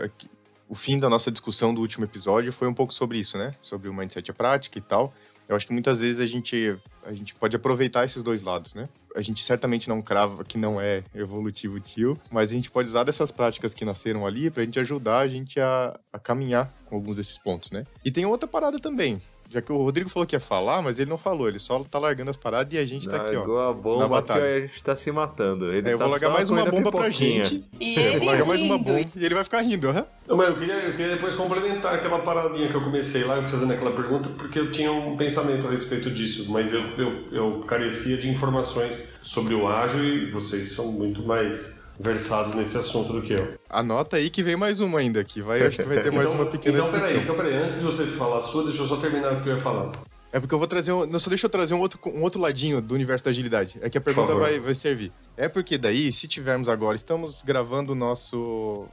[0.69, 3.53] O fim da nossa discussão do último episódio foi um pouco sobre isso, né?
[3.61, 5.13] Sobre o mindset à prática e tal.
[5.47, 8.87] Eu acho que muitas vezes a gente, a gente pode aproveitar esses dois lados, né?
[9.15, 13.03] A gente certamente não crava que não é evolutivo tio, mas a gente pode usar
[13.03, 17.17] dessas práticas que nasceram ali pra gente ajudar a gente a, a caminhar com alguns
[17.17, 17.85] desses pontos, né?
[18.03, 19.21] E tem outra parada também.
[19.53, 21.99] Já que o Rodrigo falou que ia falar, mas ele não falou, ele só tá
[21.99, 23.45] largando as paradas e a gente tá aqui, ó.
[23.45, 24.55] Largou a na bomba que batalha.
[24.55, 25.71] a gente tá se matando.
[25.71, 27.63] Ele É, eu tá vou largar mais uma bomba pra gente.
[27.79, 30.05] E Eu ele vou largar mais uma bomba e ele vai ficar rindo, aham.
[30.27, 33.73] Não, mas eu queria, eu queria depois complementar aquela paradinha que eu comecei lá fazendo
[33.73, 38.17] aquela pergunta, porque eu tinha um pensamento a respeito disso, mas eu, eu, eu carecia
[38.17, 43.33] de informações sobre o ágil e vocês são muito mais versados nesse assunto do que
[43.33, 43.57] eu.
[43.69, 46.39] Anota aí que vem mais uma ainda, que vai, acho que vai ter mais então,
[46.39, 47.23] uma pequena então, peraí, discussão.
[47.23, 49.55] então, peraí, antes de você falar a sua, deixa eu só terminar o que eu
[49.55, 49.91] ia falar.
[50.31, 51.05] É porque eu vou trazer um.
[51.05, 53.77] Não, só deixa eu trazer um outro, um outro ladinho do universo da agilidade.
[53.81, 55.11] É que a pergunta vai, vai servir.
[55.37, 58.87] É porque daí, se tivermos agora, estamos gravando o nosso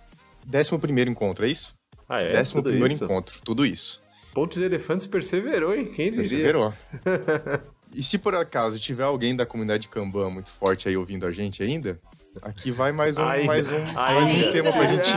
[0.46, 1.74] 11 encontro, é isso?
[2.06, 2.32] Ah, é?
[2.32, 3.04] Décimo Tudo primeiro isso?
[3.04, 4.02] encontro, tudo isso.
[4.34, 5.86] Pontes Elefantes perseverou, hein?
[5.86, 6.16] Quem diria?
[6.16, 6.74] Perseverou.
[7.94, 11.62] e se por acaso tiver alguém da comunidade Kanban muito forte aí ouvindo a gente
[11.62, 11.98] ainda,
[12.42, 13.46] aqui vai mais um, Ainda.
[13.46, 13.92] mais um, Ainda.
[13.92, 15.12] mais um tema pra gente.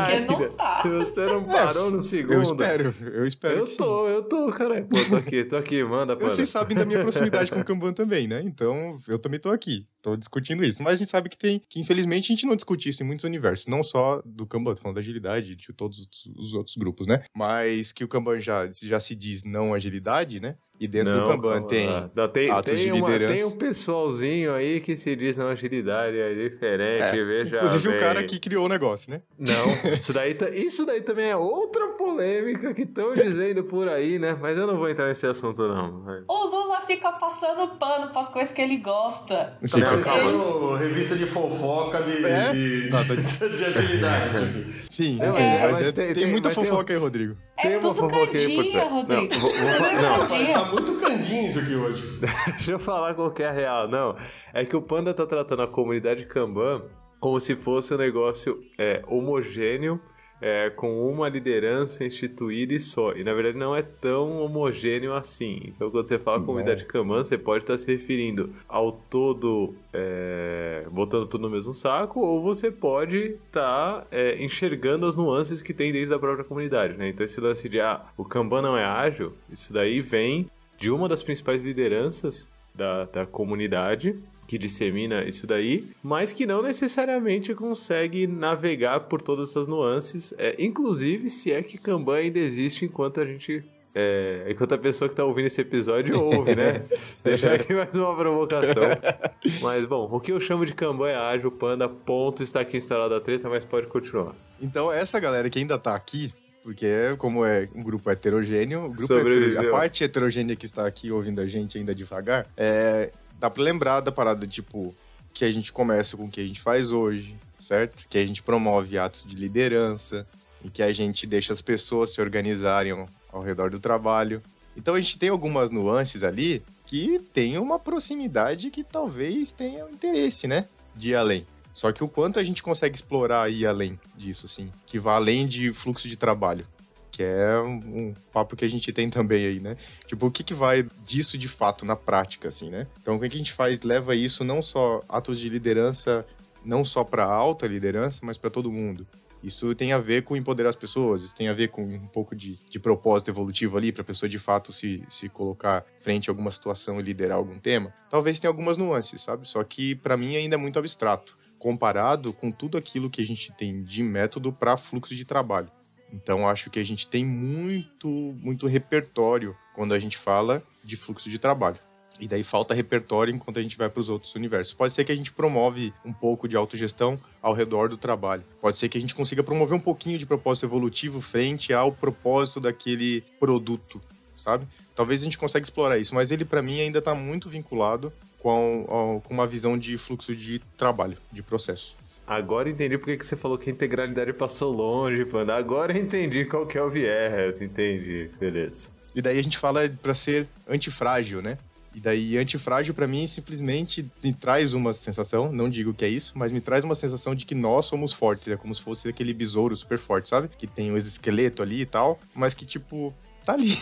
[0.57, 0.81] Tá.
[0.81, 2.33] Se você não parou no segundo.
[2.33, 3.77] Eu espero, eu espero Eu que sim.
[3.77, 4.81] tô, eu tô, cara.
[4.83, 6.29] Pô, tô aqui, tô aqui, manda, manda.
[6.29, 8.41] Vocês sabem da minha proximidade com o Kanban também, né?
[8.43, 10.81] Então, eu também tô aqui, tô discutindo isso.
[10.81, 13.23] Mas a gente sabe que tem, que infelizmente a gente não discute isso em muitos
[13.23, 17.07] universos, não só do Kanban, tô falando da agilidade, de todos os- os outros grupos,
[17.07, 17.23] né?
[17.35, 20.55] Mas que o Kanban já, já se diz não agilidade, né?
[20.83, 21.87] E dentro do Kanban calma tem.
[22.13, 23.33] Não, tem, atos tem de uma- liderança.
[23.33, 27.97] tem um pessoalzinho aí que se diz não agilidade, é diferente, É, veja Inclusive bem.
[27.97, 29.21] o cara que criou o negócio, né?
[29.39, 29.45] Não,
[29.95, 34.37] isso daí, isso daí também é outra polêmica que estão dizendo por aí, né?
[34.41, 36.03] Mas eu não vou entrar nesse assunto, não.
[36.27, 39.35] O Lula fica passando pano pras coisas que ele gosta.
[39.35, 40.01] Tá Fica calma.
[40.03, 42.51] parecendo revista de fofoca de, É?
[42.51, 43.15] de, Tá, tá.
[43.15, 43.21] de,
[43.55, 44.83] de agilidade.
[44.89, 46.99] Sim, É, sim, mas- mas, mas é- tem- tem, tem- muita mas tem fofoca aí,
[46.99, 47.35] Rodrigo.
[47.67, 48.89] É tudo fofoca aí por trás.
[48.91, 49.33] Rodrigo.
[49.33, 50.53] Não, vou- vou fa- não.
[50.53, 52.19] Tá muito candinho isso aqui hoje.
[52.47, 53.87] Deixa eu falar qual que é a real.
[53.87, 54.15] Não,
[54.53, 56.83] é que o Panda tá tratando a comunidade Kanban
[57.19, 59.99] como se fosse um negócio é, homogêneo,
[60.41, 63.13] é, com uma liderança instituída e só.
[63.13, 65.61] E na verdade não é tão homogêneo assim.
[65.67, 71.27] Então quando você fala comunidade Kanban, você pode estar se referindo ao todo, é, botando
[71.27, 76.09] tudo no mesmo saco, ou você pode estar é, enxergando as nuances que tem dentro
[76.09, 76.97] da própria comunidade.
[76.97, 77.09] Né?
[77.09, 81.07] Então esse lance de, ah, o Kanban não é ágil, isso daí vem de uma
[81.07, 88.27] das principais lideranças da, da comunidade que dissemina isso daí, mas que não necessariamente consegue
[88.27, 93.25] navegar por todas essas nuances, é, inclusive se é que Kanban ainda existe enquanto a
[93.25, 93.63] gente
[93.95, 96.81] é, enquanto a pessoa que está ouvindo esse episódio ouve, né?
[97.23, 98.81] Deixar aqui mais uma provocação.
[99.61, 103.17] Mas, bom, o que eu chamo de Kanban é ágil, panda, ponto, está aqui instalada
[103.17, 104.33] a treta, mas pode continuar.
[104.59, 108.89] Então, essa galera que ainda tá aqui, porque é, como é um grupo heterogêneo, o
[108.89, 109.51] grupo Sobreviveu.
[109.51, 113.11] hetero- a parte heterogênea que está aqui ouvindo a gente ainda devagar, é,
[113.43, 114.95] dá pra lembrar da parada, tipo,
[115.33, 118.07] que a gente começa com o que a gente faz hoje, certo?
[118.09, 120.25] Que a gente promove atos de liderança,
[120.63, 124.41] e que a gente deixa as pessoas se organizarem ao, redor do trabalho.
[124.77, 129.89] Então a gente tem algumas nuances ali que tem uma proximidade que talvez tenha um
[129.89, 130.65] interesse, né?
[130.95, 131.45] De ir além.
[131.73, 135.45] Só que o quanto a gente consegue explorar e além disso, assim, que vá além
[135.45, 136.65] de fluxo de trabalho,
[137.13, 139.77] que é um, papo que a gente tem também aí, né?
[140.07, 142.87] Tipo, o que, que vai disso de fato na prática, assim, né?
[142.99, 146.25] Então, o que que a gente faz leva isso não só atos de liderança,
[146.65, 149.05] não só para alta liderança, mas para todo mundo.
[149.43, 152.35] Isso tem a ver com empoderar as pessoas, isso tem a ver com um pouco
[152.35, 156.31] de, de propósito evolutivo ali, para a pessoa de fato se, se colocar frente a
[156.31, 157.93] alguma situação e liderar algum tema.
[158.09, 159.47] Talvez tenha algumas nuances, sabe?
[159.47, 163.51] Só que para mim ainda é muito abstrato, comparado com tudo aquilo que a gente
[163.51, 165.69] tem de método para fluxo de trabalho.
[166.13, 168.07] Então acho que a gente tem muito,
[168.39, 171.79] muito repertório quando a gente fala de fluxo de trabalho.
[172.19, 174.71] E daí falta repertório enquanto a gente vai para os outros universos.
[174.71, 178.43] Pode ser que a gente promove um pouco de autogestão ao redor do trabalho.
[178.61, 182.59] Pode ser que a gente consiga promover um pouquinho de propósito evolutivo frente ao propósito
[182.59, 183.99] daquele produto,
[184.37, 184.67] sabe?
[184.93, 189.21] Talvez a gente consiga explorar isso, mas ele para mim ainda está muito vinculado com,
[189.23, 191.95] com uma visão de fluxo de trabalho, de processo.
[192.25, 195.55] Agora entendi porque que você falou que a integralidade passou longe, panda.
[195.55, 198.29] Agora entendi qual que é o viés, entendi.
[198.39, 198.89] Beleza.
[199.13, 201.57] E daí a gente fala para ser antifrágil, né?
[201.93, 206.33] E daí antifrágil para mim simplesmente me traz uma sensação, não digo que é isso,
[206.35, 209.31] mas me traz uma sensação de que nós somos fortes, é como se fosse aquele
[209.31, 210.49] besouro super forte, sabe?
[210.57, 213.77] Que tem o exoesqueleto ali e tal, mas que tipo tá ali.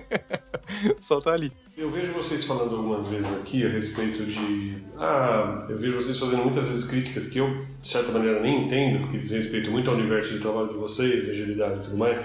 [1.00, 1.52] Só tá ali.
[1.76, 4.78] Eu vejo vocês falando algumas vezes aqui a respeito de.
[4.98, 9.00] Ah, eu vejo vocês fazendo muitas vezes críticas que eu, de certa maneira, nem entendo,
[9.00, 12.24] porque diz respeito muito ao universo de trabalho de vocês, de agilidade e tudo mais.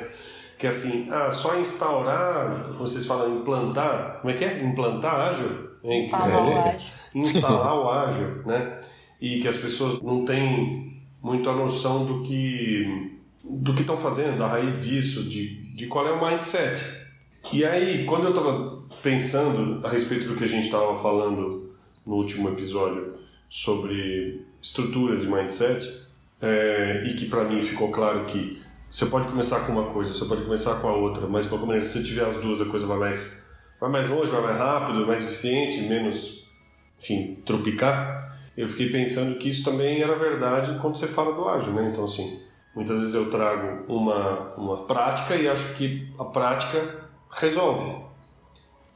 [0.57, 4.63] Que é assim, ah, só instaurar, vocês falam implantar, como é que é?
[4.63, 5.71] Implantar ágil?
[5.83, 6.05] Hein?
[6.05, 6.93] Instalar o ágil.
[7.15, 8.79] instalar o ágil, né?
[9.19, 14.37] E que as pessoas não têm muito a noção do que do que estão fazendo,
[14.37, 16.83] da raiz disso, de, de qual é o mindset.
[17.51, 21.71] E aí, quando eu estava pensando a respeito do que a gente estava falando
[22.05, 23.15] no último episódio
[23.49, 26.05] sobre estruturas e mindset,
[26.41, 30.25] é, e que para mim ficou claro que você pode começar com uma coisa, você
[30.25, 32.65] pode começar com a outra, mas de qualquer maneira, se você tiver as duas, a
[32.65, 33.49] coisa vai mais,
[33.79, 36.45] vai mais longe, vai mais rápido, mais eficiente, menos,
[36.99, 38.37] enfim, tropicar.
[38.55, 41.89] Eu fiquei pensando que isso também era verdade quando você fala do ágil, né?
[41.89, 42.41] Então, assim,
[42.75, 47.95] muitas vezes eu trago uma, uma prática e acho que a prática resolve.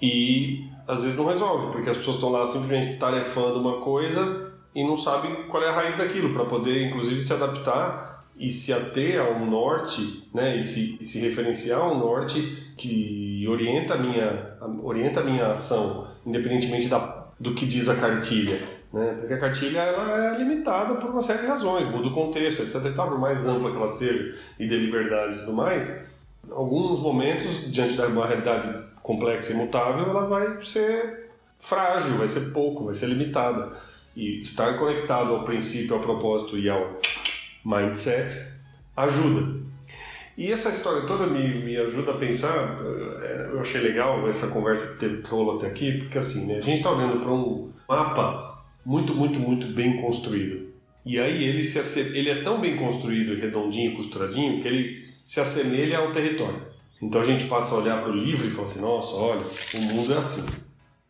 [0.01, 4.83] E às vezes não resolve, porque as pessoas estão lá simplesmente tarefando uma coisa e
[4.83, 9.19] não sabem qual é a raiz daquilo, para poder inclusive se adaptar e se ater
[9.19, 13.97] a um norte, né, e se, e se referenciar a um norte que orienta a
[13.97, 18.74] minha, orienta a minha ação, independentemente da, do que diz a cartilha.
[18.95, 19.13] Né?
[19.19, 22.95] Porque a cartilha ela é limitada por uma série de razões, muda o contexto, etc.
[22.95, 26.10] Tal, por mais ampla que ela seja e dê liberdade e tudo mais,
[26.47, 31.29] em alguns momentos, diante de uma realidade complexa e imutável, ela vai ser
[31.60, 33.69] frágil, vai ser pouco, vai ser limitada.
[34.15, 37.01] E estar conectado ao princípio, ao propósito e ao
[37.65, 38.34] mindset
[38.95, 39.60] ajuda.
[40.38, 44.93] E essa história toda me, me ajuda a pensar, eh, eu achei legal essa conversa
[44.93, 47.69] que, teve, que rolou até aqui, porque assim, né, a gente está olhando para um
[47.89, 48.55] mapa
[48.86, 50.65] muito, muito, muito bem construído.
[51.06, 56.00] E aí ele, se ele é tão bem construído redondinho, costuradinho, que ele se assemelha
[56.00, 56.62] ao território.
[57.02, 59.82] Então a gente passa a olhar para o livro e fala assim, nossa, olha, o
[59.82, 60.45] mundo é assim.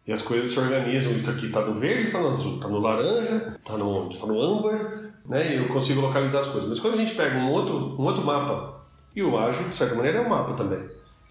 [0.08, 2.80] E as coisas se organizam, isso aqui está no verde, está no azul, está no
[2.80, 4.10] laranja, está no?
[4.12, 5.56] Está no âmbar, né?
[5.56, 6.70] E eu consigo localizar as coisas.
[6.70, 8.86] Mas quando a gente pega um outro, um outro mapa,
[9.16, 10.80] e o ágil, de certa maneira, é um mapa também,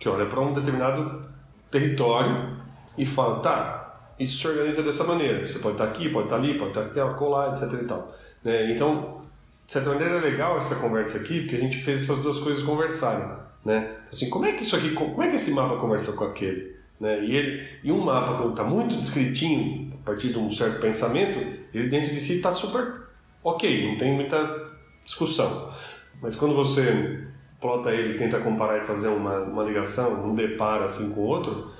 [0.01, 1.25] que olha para um determinado
[1.71, 2.57] território
[2.97, 3.84] e fala, tá,
[4.19, 5.47] isso se organiza dessa maneira.
[5.47, 8.17] Você pode estar aqui, pode estar ali, pode estar aqui, colar, etc e tal.
[8.43, 8.73] Né?
[8.73, 9.23] Então,
[9.67, 12.63] de certa maneira, é legal essa conversa aqui, porque a gente fez essas duas coisas
[12.63, 13.37] conversarem.
[13.65, 13.97] Né?
[14.13, 16.77] Assim, como é que isso aqui, como é que esse mapa conversa com aquele?
[17.01, 17.25] Né?
[17.25, 21.39] E, ele, e um mapa, quando está muito descritinho, a partir de um certo pensamento,
[21.73, 23.05] ele dentro de si está super
[23.43, 24.71] ok, não tem muita
[25.05, 25.73] discussão.
[26.21, 27.25] Mas quando você
[27.61, 31.71] plota ele, tenta comparar e fazer uma, uma ligação, um depara assim com o outro,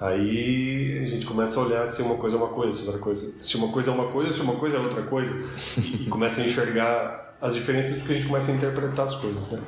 [0.00, 3.42] Aí a gente começa a olhar se uma coisa é uma coisa, se outra coisa.
[3.42, 5.32] Se uma coisa é uma coisa, se uma coisa é outra coisa.
[5.76, 9.60] E começa a enxergar as diferenças porque a gente começa a interpretar as coisas, né?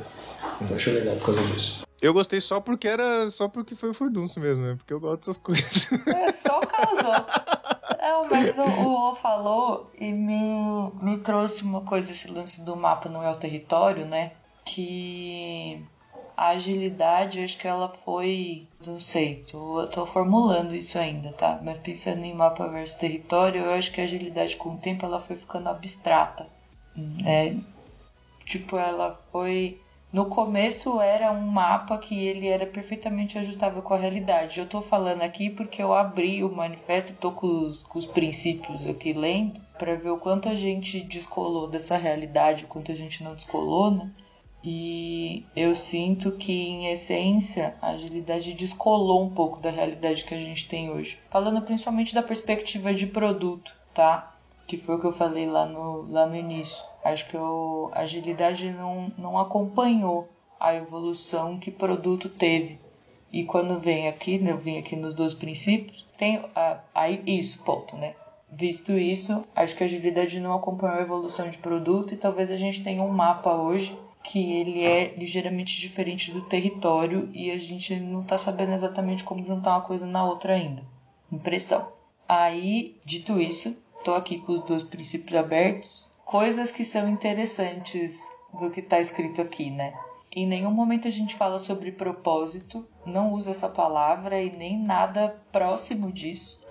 [0.61, 1.83] Então achei legal por causa disso.
[2.01, 3.31] Eu gostei só porque era.
[3.31, 4.75] Só porque foi o furdunço mesmo, né?
[4.77, 5.89] Porque eu gosto dessas coisas.
[6.07, 7.13] É, só causou.
[8.01, 12.75] Não, mas o, o O falou e me, me trouxe uma coisa, esse lance do
[12.75, 14.33] mapa não é o território, né?
[14.65, 15.85] Que
[16.41, 18.67] a agilidade, acho que ela foi.
[18.87, 21.61] Não sei, tô, tô formulando isso ainda, tá?
[21.63, 25.21] Mas pensando em mapa versus território, eu acho que a agilidade com o tempo ela
[25.21, 26.49] foi ficando abstrata.
[26.97, 27.61] Né?
[28.47, 29.79] Tipo, ela foi.
[30.11, 34.61] No começo era um mapa que ele era perfeitamente ajustável com a realidade.
[34.61, 38.87] Eu tô falando aqui porque eu abri o manifesto, tô com os, com os princípios
[38.87, 43.23] aqui lendo, para ver o quanto a gente descolou dessa realidade, o quanto a gente
[43.23, 44.11] não descolou, né?
[44.63, 50.39] E eu sinto que, em essência, a agilidade descolou um pouco da realidade que a
[50.39, 51.19] gente tem hoje.
[51.31, 54.35] Falando principalmente da perspectiva de produto, tá?
[54.67, 56.85] Que foi o que eu falei lá no, lá no início.
[57.03, 62.79] Acho que eu, a agilidade não, não acompanhou a evolução que produto teve.
[63.33, 66.43] E quando vem aqui, né, eu vim aqui nos dois princípios, tem
[66.95, 68.15] aí isso, ponto, né?
[68.53, 72.57] Visto isso, acho que a agilidade não acompanhou a evolução de produto e talvez a
[72.57, 77.99] gente tenha um mapa hoje que ele é ligeiramente diferente do território e a gente
[77.99, 80.83] não está sabendo exatamente como juntar uma coisa na outra ainda.
[81.33, 81.93] Impressão.
[82.29, 86.13] Aí, dito isso, tô aqui com os dois princípios abertos.
[86.25, 88.21] Coisas que são interessantes
[88.59, 89.95] do que está escrito aqui, né?
[90.33, 95.43] Em nenhum momento a gente fala sobre propósito, não usa essa palavra e nem nada
[95.51, 96.65] próximo disso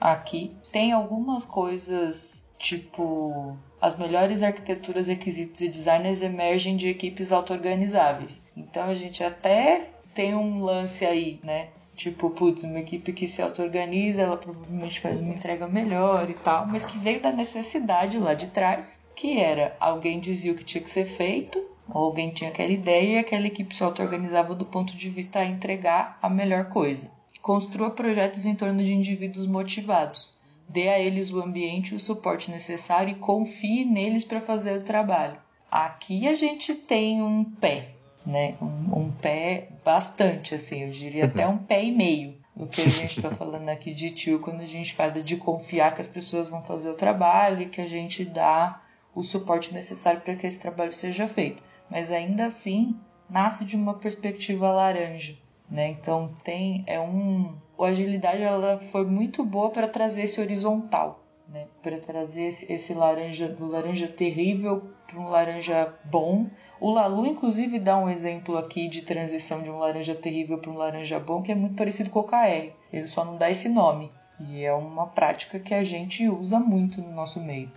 [0.00, 0.54] aqui.
[0.70, 8.46] Tem algumas coisas tipo as melhores arquiteturas, requisitos e designers emergem de equipes auto-organizáveis.
[8.56, 11.68] Então a gente até tem um lance aí, né?
[11.94, 16.66] Tipo, putz, uma equipe que se auto-organiza, ela provavelmente faz uma entrega melhor e tal,
[16.66, 20.82] mas que veio da necessidade lá de trás, que era alguém dizia o que tinha
[20.82, 24.94] que ser feito, ou alguém tinha aquela ideia e aquela equipe se auto-organizava do ponto
[24.94, 27.10] de vista a entregar a melhor coisa.
[27.40, 30.38] Construa projetos em torno de indivíduos motivados.
[30.68, 34.82] Dê a eles o ambiente e o suporte necessário e confie neles para fazer o
[34.82, 35.38] trabalho.
[35.70, 37.90] Aqui a gente tem um pé,
[38.24, 38.54] né?
[38.60, 42.88] Um, um pé bastante, assim, eu diria até um pé e meio do que a
[42.88, 46.48] gente está falando aqui de tio quando a gente fala de confiar que as pessoas
[46.48, 48.80] vão fazer o trabalho e que a gente dá
[49.14, 51.62] o suporte necessário para que esse trabalho seja feito.
[51.90, 52.96] Mas ainda assim,
[53.28, 55.36] nasce de uma perspectiva laranja,
[55.70, 55.88] né?
[55.90, 57.54] Então tem é um
[57.84, 61.66] a agilidade ela foi muito boa para trazer esse horizontal, né?
[61.82, 66.46] Para trazer esse, laranja do laranja terrível para um laranja bom.
[66.80, 70.76] O Lalu inclusive dá um exemplo aqui de transição de um laranja terrível para um
[70.76, 72.72] laranja bom que é muito parecido com o OKR.
[72.92, 74.10] Ele só não dá esse nome.
[74.38, 77.70] E é uma prática que a gente usa muito no nosso meio.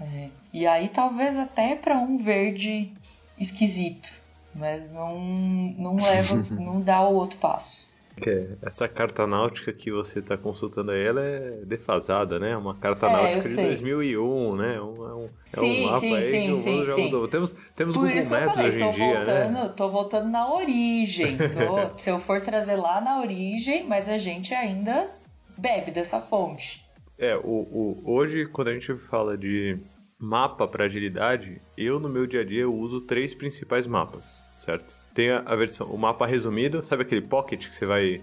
[0.00, 0.28] É.
[0.52, 2.92] E aí talvez até para um verde
[3.38, 4.12] esquisito,
[4.54, 5.18] mas não,
[5.76, 7.88] não leva, não dá o outro passo.
[8.26, 12.56] É, essa carta náutica que você está consultando aí, ela é defasada, né?
[12.56, 13.66] Uma carta É, náutica de sei.
[13.66, 14.80] 2001, né?
[14.80, 17.28] Um, é um, é Sim, um mapa sim, aí sim, que sim, já mudou.
[17.28, 19.72] Temos, temos Por Google Maps falei, hoje em dia, voltando, né?
[19.76, 21.36] tô voltando na origem.
[21.38, 25.10] Tô- se eu for trazer lá na origem, mas a gente ainda
[25.58, 26.84] bebe dessa fonte.
[27.18, 29.76] É, o, o, hoje, quando a gente fala de
[30.18, 34.96] mapa para agilidade, eu no meu dia a dia eu uso três principais mapas, certo?
[35.14, 38.20] Tem a, a versão, o mapa resumido, sabe aquele pocket que você vai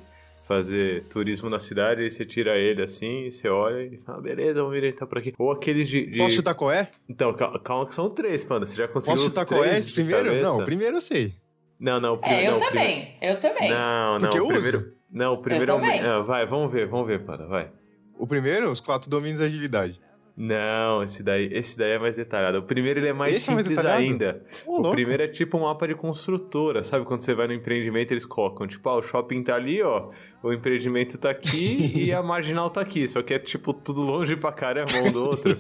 [0.47, 4.55] fazer turismo na cidade e você tira ele assim, e você olha e fala, beleza,
[4.61, 5.33] vamos vir então por aqui.
[5.37, 6.05] Ou aqueles de.
[6.05, 6.89] de- Posso chutar qual é?
[7.07, 8.65] Então, cal- calma que são três, mano.
[8.65, 10.25] Você já conseguiu Posso os chutar qual é esse de primeiro?
[10.25, 10.43] cabeça?
[10.43, 11.33] Não, o primeiro eu sei.
[11.79, 13.69] Não, não, o pri- É, eu não, o prime- também, eu também.
[13.71, 14.77] Não, não, Porque eu o primeiro.
[14.79, 14.93] uso.
[15.11, 15.79] Não, o primeiro é o.
[15.79, 15.99] também.
[16.01, 17.71] Ah, vai, vamos ver, vamos ver, para, vai.
[18.19, 19.99] O primeiro, os quatro domínios da agilidade.
[20.43, 22.57] Não, esse daí, esse daí é mais detalhado.
[22.57, 24.43] O primeiro ele é mais Esse é mais simples ainda.
[24.65, 24.89] Ô, o louco.
[24.89, 27.05] primeiro é tipo um mapa de construtora, sabe?
[27.05, 30.09] Quando você vai no empreendimento, eles colocam, tipo, ah, o shopping tá ali, ó,
[30.43, 33.07] o empreendimento tá aqui e a marginal tá aqui.
[33.07, 35.57] Só que é, tipo, tudo longe pra caramba um do outro.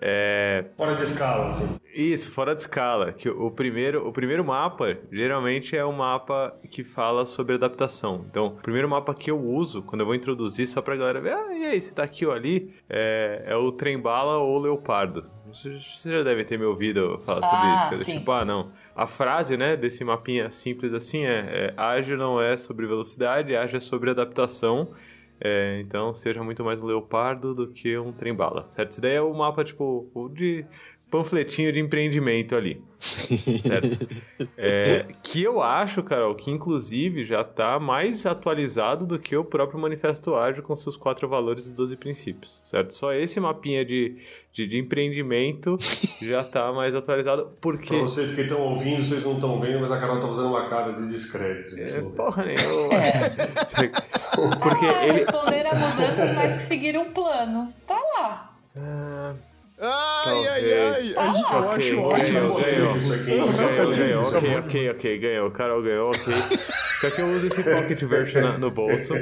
[0.00, 1.66] É, Fora de escala, assim.
[1.94, 3.12] isso, fora de escala.
[3.12, 8.24] Que o primeiro, o primeiro mapa, geralmente, é um mapa que fala sobre adaptação.
[8.30, 11.32] Então, o primeiro mapa que eu uso, quando eu vou introduzir, só pra galera ver,
[11.32, 15.24] ah, e aí, você tá aqui ou ali, é, é o trem-bala ou o leopardo.
[15.52, 15.78] Você
[16.12, 17.88] já deve ter me ouvido falar sobre Ah, isso.
[17.88, 18.18] que é sim.
[18.18, 18.68] Tipo, ah, não.
[18.96, 23.76] A frase, né, desse mapinha simples assim é, é ágil não é sobre velocidade, ágil
[23.76, 24.94] é sobre adaptação.
[25.38, 28.92] É, então, seja muito mais um leopardo do que um trem-bala, certo?
[28.92, 30.64] Isso daí é o mapa, tipo, de
[31.10, 32.82] panfletinho de empreendimento ali.
[33.62, 34.08] Certo?
[34.56, 39.78] É, que eu acho, Carol, que inclusive já está mais atualizado do que o próprio
[39.78, 42.92] Manifesto Ágil com seus quatro valores e 12 princípios, certo?
[42.94, 44.16] Só esse mapinha de,
[44.52, 45.76] de, de empreendimento
[46.20, 47.88] já está mais atualizado, porque...
[47.88, 50.68] Pra vocês que estão ouvindo, vocês não estão vendo, mas a Carol tá fazendo uma
[50.68, 51.78] cara de descrédito.
[51.78, 52.96] É, porra nenhuma.
[54.62, 55.12] Porque ah, ele...
[55.14, 57.72] responder a mudanças, mas que seguiram um plano.
[57.86, 58.56] Tá lá.
[58.76, 59.34] Ah,
[59.78, 61.10] Ai, ai, ai.
[61.10, 62.60] Eu ok, acho ganhou, ótimo.
[62.60, 62.94] ganhou.
[62.94, 65.50] Ganhou, ganhou, ok, ok, ok, ganhou.
[65.50, 66.32] Carol ganhou, ok.
[67.00, 69.12] Só que eu uso esse Pocket Version na- no bolso.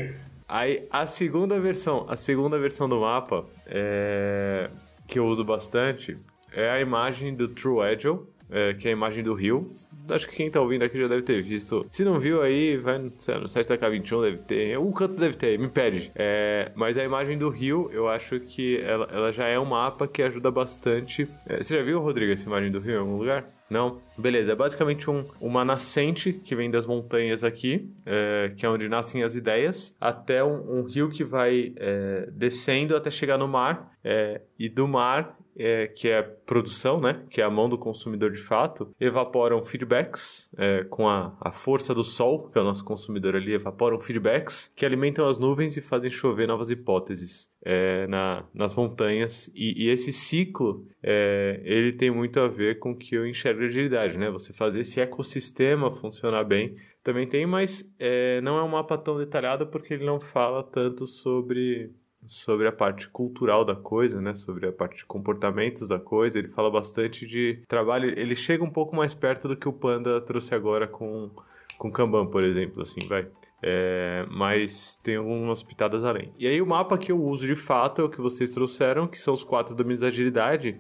[0.49, 4.71] Aí, a segunda versão, a segunda versão do mapa, é,
[5.09, 6.17] que eu uso bastante,
[6.53, 8.21] é a imagem do True Agile,
[8.55, 9.71] é, que é a imagem do rio.
[10.09, 11.85] Acho que quem tá ouvindo aqui já deve ter visto.
[11.91, 14.79] Se não viu aí, vai no, lá, no site da K21, deve ter.
[14.79, 16.13] Um canto deve ter, me pede.
[16.15, 20.07] É, mas a imagem do rio, eu acho que ela, ela já é um mapa
[20.07, 21.29] que ajuda bastante.
[21.47, 23.45] É, você já viu, Rodrigo, essa imagem do rio em algum lugar?
[23.69, 24.01] Não?
[24.17, 28.89] Beleza, é basicamente um, uma nascente que vem das montanhas aqui, é, que é onde
[28.89, 33.91] nascem as ideias, até um, um rio que vai é, descendo até chegar no mar,
[34.05, 38.31] é, e do mar, é, que é produção, né, que é a mão do consumidor
[38.31, 42.85] de fato, evaporam feedbacks é, com a, a força do sol, que é o nosso
[42.85, 48.45] consumidor ali, evaporam feedbacks que alimentam as nuvens e fazem chover novas hipóteses é, na,
[48.53, 49.51] nas montanhas.
[49.55, 53.61] E, e esse ciclo, é, ele tem muito a ver com o que eu enxergo
[53.61, 54.31] de agilidade, né?
[54.31, 56.77] Você fazer esse ecossistema funcionar bem.
[57.03, 61.07] Também tem, mas é, não é um mapa tão detalhado porque ele não fala tanto
[61.07, 61.91] sobre
[62.27, 64.35] sobre a parte cultural da coisa, né?
[64.35, 66.39] Sobre a parte de comportamentos da coisa.
[66.39, 68.19] Ele fala bastante de trabalho.
[68.19, 71.31] Ele chega um pouco mais perto do que o Panda trouxe agora com
[71.79, 73.27] com Kanban, por exemplo, assim, vai.
[73.63, 76.33] É, mas tem algumas pitadas além.
[76.39, 79.21] E aí o mapa que eu uso de fato é o que vocês trouxeram, que
[79.21, 80.79] são os quatro domínios da agilidade.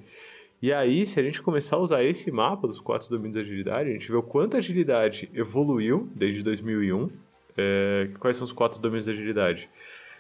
[0.60, 3.90] E aí, se a gente começar a usar esse mapa dos quatro domínios da agilidade,
[3.90, 7.10] a gente vê o quanto a agilidade evoluiu desde 2001.
[7.56, 9.68] É, quais são os quatro domínios da agilidade?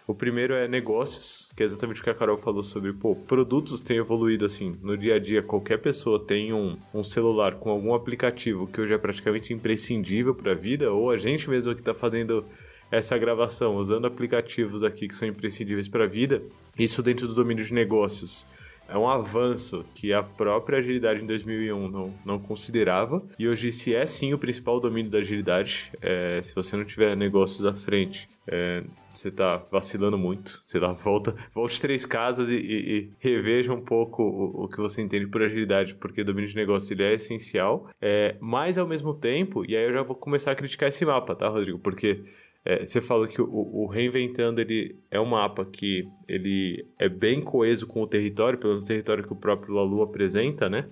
[0.06, 3.80] O primeiro é negócios, que é exatamente o que a Carol falou sobre, pô, produtos
[3.80, 7.94] têm evoluído assim, no dia a dia, qualquer pessoa tem um, um celular com algum
[7.94, 11.94] aplicativo que hoje é praticamente imprescindível para a vida, ou a gente mesmo que está
[11.94, 12.44] fazendo
[12.90, 16.42] essa gravação usando aplicativos aqui que são imprescindíveis para a vida,
[16.78, 18.46] isso dentro do domínio de negócios.
[18.86, 23.22] É um avanço que a própria agilidade em 2001 não, não considerava.
[23.38, 27.16] E hoje, se é sim o principal domínio da agilidade, é, se você não tiver
[27.16, 28.84] negócios à frente, é,
[29.14, 30.62] você está vacilando muito.
[30.66, 34.78] Sei lá, volta, volte três casas e, e, e reveja um pouco o, o, que
[34.78, 37.88] você entende por agilidade, porque domínio de negócio ele é essencial.
[38.00, 41.34] É, mas ao mesmo tempo, e aí eu já vou começar a criticar esse mapa,
[41.34, 41.78] tá, Rodrigo?
[41.78, 42.24] Porque
[42.64, 47.42] é, você falou que o, o, Reinventando ele é um mapa que ele é bem
[47.42, 50.86] coeso com o território, pelo menos o território que o próprio Lalu apresenta, né?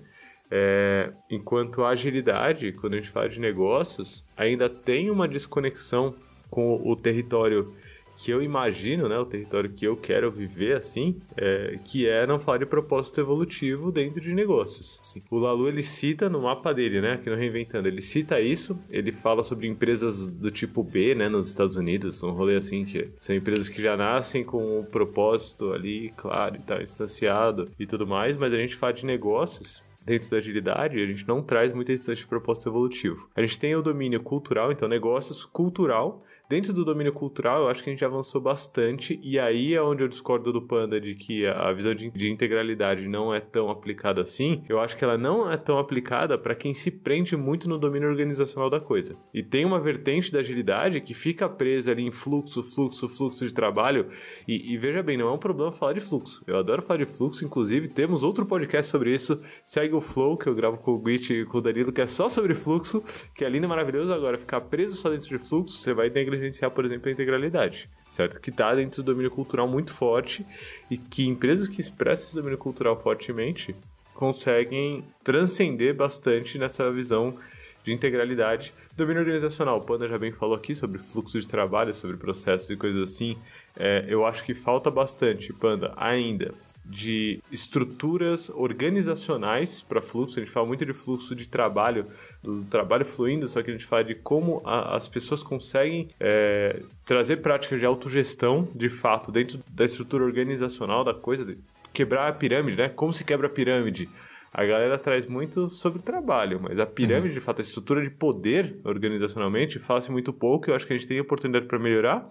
[0.51, 6.13] É, enquanto a agilidade, quando a gente fala de negócios, ainda tem uma desconexão
[6.47, 7.73] com o território
[8.15, 12.39] que eu imagino, né, o território que eu quero viver assim, é, que é não
[12.39, 14.99] falar de propósito evolutivo dentro de negócios.
[15.01, 15.21] Assim.
[15.29, 19.11] O Lalu ele cita no mapa dele, né, aqui no Reinventando, ele cita isso, ele
[19.11, 23.35] fala sobre empresas do tipo B, né, nos Estados Unidos, um rolê assim que são
[23.35, 28.37] empresas que já nascem com o propósito ali, claro, e tal, instanciado e tudo mais,
[28.37, 32.15] mas a gente fala de negócios dentro da agilidade, a gente não traz muita instância
[32.15, 33.29] de propósito evolutivo.
[33.35, 36.23] A gente tem o domínio cultural, então negócios cultural.
[36.49, 40.03] Dentro do domínio cultural, eu acho que a gente avançou bastante, e aí é onde
[40.03, 44.21] eu discordo do Panda de que a visão de, de integralidade não é tão aplicada
[44.21, 44.63] assim.
[44.67, 48.09] Eu acho que ela não é tão aplicada para quem se prende muito no domínio
[48.09, 49.15] organizacional da coisa.
[49.33, 53.53] E tem uma vertente da agilidade que fica presa ali em fluxo, fluxo, fluxo de
[53.53, 54.09] trabalho.
[54.47, 56.43] E, e veja bem, não é um problema falar de fluxo.
[56.45, 59.41] Eu adoro falar de fluxo, inclusive temos outro podcast sobre isso.
[59.63, 62.07] Segue o Flow, que eu gravo com o Grit e com o Danilo, que é
[62.07, 64.13] só sobre fluxo, que é lindo e maravilhoso.
[64.13, 68.39] Agora, ficar preso só dentro de fluxo, você vai negligenciar, por exemplo, a integralidade, certo?
[68.39, 70.45] Que está dentro do domínio cultural muito forte
[70.89, 73.75] e que empresas que expressam esse domínio cultural fortemente
[74.13, 77.37] conseguem transcender bastante nessa visão
[77.83, 78.73] de integralidade.
[78.95, 82.77] Domínio organizacional, o Panda já bem falou aqui sobre fluxo de trabalho, sobre processos e
[82.77, 83.37] coisas assim.
[83.75, 86.53] É, eu acho que falta bastante, Panda, ainda
[86.85, 90.39] de estruturas organizacionais para fluxo.
[90.39, 92.05] A gente fala muito de fluxo de trabalho,
[92.41, 96.81] do trabalho fluindo, só que a gente fala de como a, as pessoas conseguem é,
[97.05, 101.57] trazer práticas de autogestão, de fato, dentro da estrutura organizacional da coisa, de
[101.93, 102.89] quebrar a pirâmide, né?
[102.89, 104.09] Como se quebra a pirâmide?
[104.53, 107.33] A galera traz muito sobre trabalho, mas a pirâmide, uhum.
[107.33, 110.69] de fato, a estrutura de poder organizacionalmente, fala-se muito pouco.
[110.69, 112.23] Eu acho que a gente tem oportunidade para melhorar.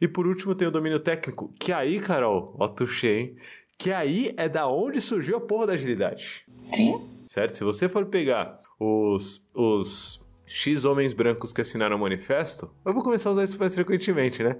[0.00, 3.36] E por último, tem o domínio técnico, que aí, Carol, ó, tuxê, hein?
[3.78, 6.44] Que aí é da onde surgiu a porra da agilidade.
[6.72, 7.08] Sim.
[7.26, 7.56] certo?
[7.56, 13.02] Se você for pegar os, os X homens brancos que assinaram o manifesto, eu vou
[13.02, 14.56] começar a usar isso mais frequentemente, né?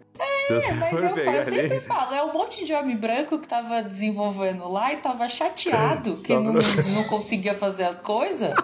[0.47, 3.83] Se É, mas eu, eu sempre falo, é um monte de homem branco que tava
[3.83, 8.55] desenvolvendo lá e tava chateado que não, não conseguia fazer as coisas.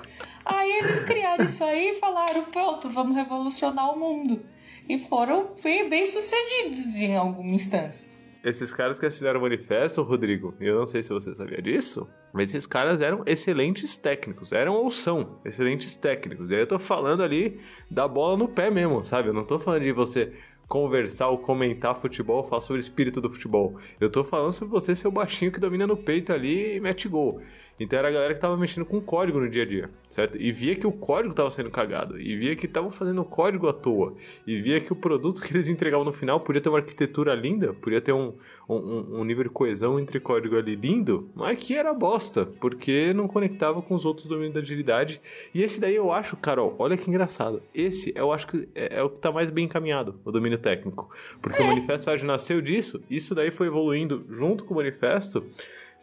[0.45, 4.43] Aí eles criaram isso aí e falaram, pronto, vamos revolucionar o mundo.
[4.89, 8.10] E foram bem, bem sucedidos em alguma instância.
[8.43, 12.51] Esses caras que assinaram o manifesto, Rodrigo, eu não sei se você sabia disso, mas
[12.51, 16.51] esses caras eram excelentes técnicos, eram ou são excelentes técnicos.
[16.51, 17.61] E aí eu tô falando ali
[17.91, 19.29] da bola no pé mesmo, sabe?
[19.29, 20.33] Eu não tô falando de você
[20.71, 23.77] conversar ou comentar futebol, falar sobre o espírito do futebol.
[23.99, 27.09] Eu tô falando sobre você ser o baixinho que domina no peito ali e mete
[27.09, 27.43] gol.
[27.81, 30.37] Então era a galera que tava mexendo com código no dia a dia, certo?
[30.37, 33.73] E via que o código tava sendo cagado, e via que estavam fazendo código à
[33.73, 34.15] toa,
[34.47, 37.73] e via que o produto que eles entregavam no final podia ter uma arquitetura linda,
[37.73, 38.35] podia ter um,
[38.69, 43.27] um, um nível de coesão entre código ali lindo, mas que era bosta, porque não
[43.27, 45.19] conectava com os outros domínios da agilidade.
[45.55, 47.63] E esse daí eu acho, Carol, olha que engraçado.
[47.75, 51.11] Esse eu acho que é, é o que tá mais bem encaminhado, o domínio técnico.
[51.41, 55.43] Porque o Manifesto Ágil nasceu disso, isso daí foi evoluindo junto com o Manifesto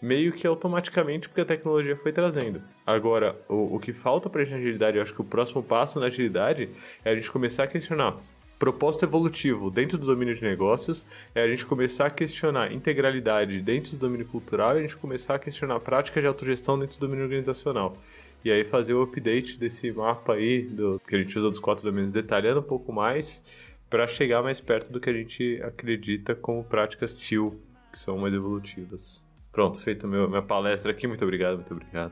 [0.01, 2.61] meio que automaticamente porque a tecnologia foi trazendo.
[2.85, 6.07] Agora, o, o que falta gente na agilidade, eu acho que o próximo passo na
[6.07, 6.69] agilidade
[7.03, 8.17] é a gente começar a questionar
[8.57, 13.91] propósito evolutivo dentro do domínio de negócios, é a gente começar a questionar integralidade dentro
[13.91, 17.25] do domínio cultural e a gente começar a questionar prática de autogestão dentro do domínio
[17.25, 17.97] organizacional.
[18.43, 21.83] E aí fazer o update desse mapa aí, do, que a gente usa dos quatro
[21.83, 23.43] domínios, detalhando um pouco mais
[23.89, 27.59] para chegar mais perto do que a gente acredita como práticas TIL,
[27.91, 29.26] que são mais evolutivas.
[29.58, 31.08] Pronto, feito meu, minha palestra aqui.
[31.08, 32.12] Muito obrigado, muito obrigado.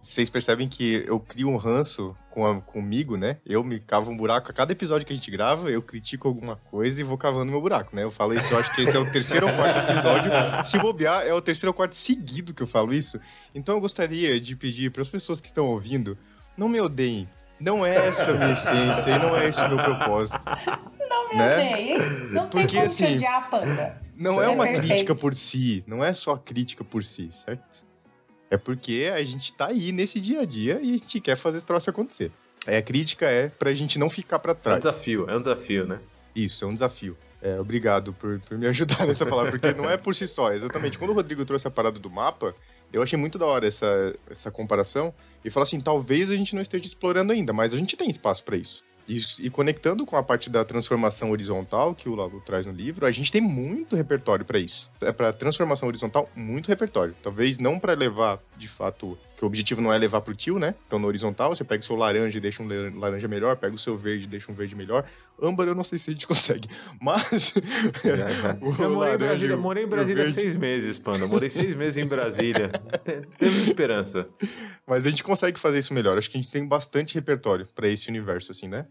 [0.00, 3.36] Vocês percebem que eu crio um ranço com a- comigo, né?
[3.46, 6.56] Eu me cavo um buraco a cada episódio que a gente grava, eu critico alguma
[6.56, 8.02] coisa e vou cavando meu buraco, né?
[8.02, 10.32] Eu falo isso, eu acho que esse é o terceiro ou quarto episódio.
[10.64, 13.20] Se bobear, é o terceiro ou quarto seguido que eu falo isso.
[13.54, 16.18] Então eu gostaria de pedir para as pessoas que estão ouvindo,
[16.56, 17.28] não me odeiem.
[17.60, 20.40] Não é essa a minha essência e não é esse o meu propósito.
[21.08, 21.54] Não me Né?
[21.54, 21.98] odeiem.
[22.32, 24.09] Não tem Porque, como assim, te odiar, panda.
[24.20, 24.86] Não é é uma perfeito.
[24.86, 27.84] crítica por si, não é só crítica por si, certo?
[28.50, 31.56] É porque a gente tá aí nesse dia a dia e a gente quer fazer
[31.58, 32.30] esse troço acontecer.
[32.66, 34.78] Aí a crítica é pra gente não ficar pra É um trás.
[34.82, 35.98] desafio, é um desafio, né?
[36.34, 37.16] Isso, é um desafio.
[37.40, 40.52] É, obrigado por, por me ajudar nessa palavra, porque não é por si só.
[40.52, 40.98] Exatamente.
[40.98, 42.54] Quando o Rodrigo trouxe a parada do mapa,
[42.92, 45.14] eu achei muito da hora essa, essa comparação.
[45.42, 48.44] E falar assim, talvez a gente não esteja explorando ainda, mas a gente tem espaço
[48.44, 48.84] para isso.
[49.10, 53.04] E, e conectando com a parte da transformação horizontal que o Lalu traz no livro,
[53.04, 54.88] a gente tem muito repertório para isso.
[55.00, 57.12] É para transformação horizontal, muito repertório.
[57.20, 60.76] Talvez não para levar, de fato, que o objetivo não é levar pro tio, né?
[60.86, 63.74] Então no horizontal, você pega o seu laranja e deixa um lar- laranja melhor, pega
[63.74, 65.04] o seu verde e deixa um verde melhor.
[65.42, 66.68] Âmbar eu não sei se a gente consegue,
[67.00, 67.54] mas
[68.60, 71.26] o Eu morei em laranja Brasília, morei em Brasília verde- seis meses, Panda.
[71.26, 72.68] Morei seis meses em Brasília.
[73.04, 74.28] Tem- Temos esperança.
[74.86, 76.18] Mas a gente consegue fazer isso melhor.
[76.18, 78.86] Acho que a gente tem bastante repertório para esse universo, assim, né?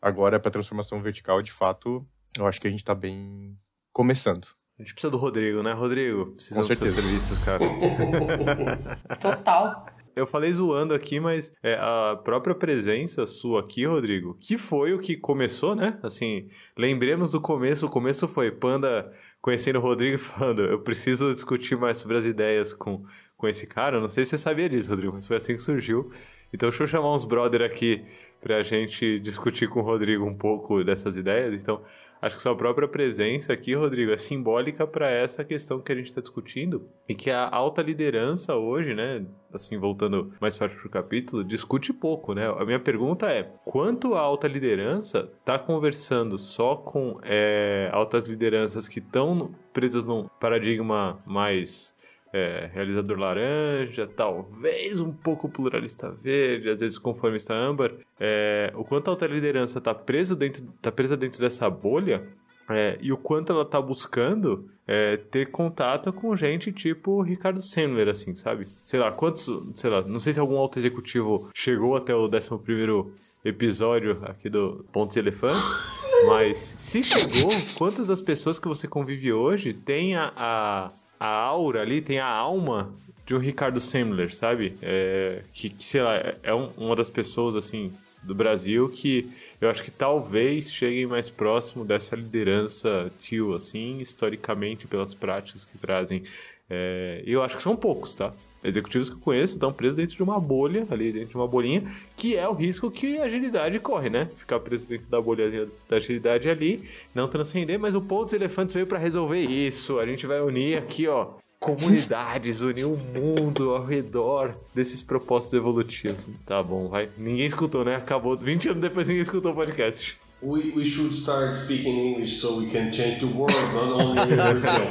[0.00, 2.04] Agora, para transformação vertical, de fato,
[2.36, 3.56] eu acho que a gente tá bem
[3.92, 4.48] começando.
[4.78, 6.32] A gente precisa do Rodrigo, né, Rodrigo?
[6.32, 7.02] Precisamos Com dos seus certeza.
[7.02, 9.16] serviços, cara.
[9.20, 9.86] Total.
[10.14, 14.98] Eu falei zoando aqui, mas é, a própria presença sua aqui, Rodrigo, que foi o
[14.98, 15.98] que começou, né?
[16.02, 17.86] Assim, lembremos do começo.
[17.86, 19.10] O começo foi Panda
[19.40, 23.04] conhecendo o Rodrigo e falando: eu preciso discutir mais sobre as ideias com,
[23.36, 23.96] com esse cara.
[23.96, 26.10] Eu não sei se você sabia disso, Rodrigo, mas foi assim que surgiu.
[26.52, 28.04] Então, deixa eu chamar uns brother aqui
[28.40, 31.62] pra gente discutir com o Rodrigo um pouco dessas ideias.
[31.62, 31.82] Então,
[32.22, 36.06] acho que sua própria presença aqui, Rodrigo, é simbólica para essa questão que a gente
[36.06, 41.42] está discutindo e que a alta liderança hoje, né, assim, voltando mais forte pro capítulo,
[41.42, 42.46] discute pouco, né?
[42.48, 48.88] A minha pergunta é, quanto a alta liderança tá conversando só com é, altas lideranças
[48.88, 51.92] que estão presas num paradigma mais
[52.32, 59.08] é, realizador laranja, talvez um pouco pluralista verde, às vezes conformista âmbar, é, o quanto
[59.08, 62.26] a alta liderança tá preso dentro, tá presa dentro dessa bolha
[62.70, 68.08] é, e o quanto ela tá buscando é, ter contato com gente tipo Ricardo Sandler,
[68.08, 68.66] assim, sabe?
[68.84, 72.58] Sei lá, quantos, sei lá, não sei se algum alto executivo chegou até o 11
[72.62, 73.12] primeiro
[73.44, 75.60] episódio aqui do Pontos e Elefantes,
[76.26, 80.92] mas se chegou, quantas das pessoas que você convive hoje tem a, a,
[81.22, 82.92] a aura ali, tem a alma
[83.24, 84.76] de um Ricardo Sandler, sabe?
[84.82, 87.92] É, que, que, sei lá, é- é um- uma das pessoas, assim,
[88.24, 94.86] do Brasil que eu acho que talvez cheguem mais próximo dessa liderança tio, assim, historicamente,
[94.88, 96.24] pelas práticas que trazem.
[96.68, 98.32] É, eu acho que são poucos, tá?
[98.64, 101.82] Executivos que eu conheço estão presos dentro de uma bolha, ali dentro de uma bolinha,
[102.16, 104.28] que é o risco que a agilidade corre, né?
[104.36, 108.72] Ficar preso dentro da bolha da agilidade ali, não transcender, mas o ponto dos elefantes
[108.72, 109.98] veio para resolver isso.
[109.98, 116.28] A gente vai unir aqui, ó, comunidades, unir o mundo ao redor desses propósitos evolutivos.
[116.46, 117.08] Tá bom, vai.
[117.18, 117.96] Ninguém escutou, né?
[117.96, 118.36] Acabou.
[118.36, 120.16] 20 anos depois ninguém escutou o podcast.
[120.40, 124.88] We, we should start speaking English so we can change the world, not only Brazil.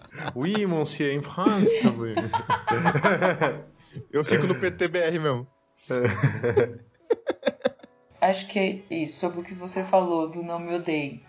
[0.34, 2.14] Oui, monsieur, em France também.
[4.10, 5.46] Eu fico no PTBR mesmo.
[8.20, 11.20] Acho que é isso, sobre o que você falou do não me odeie.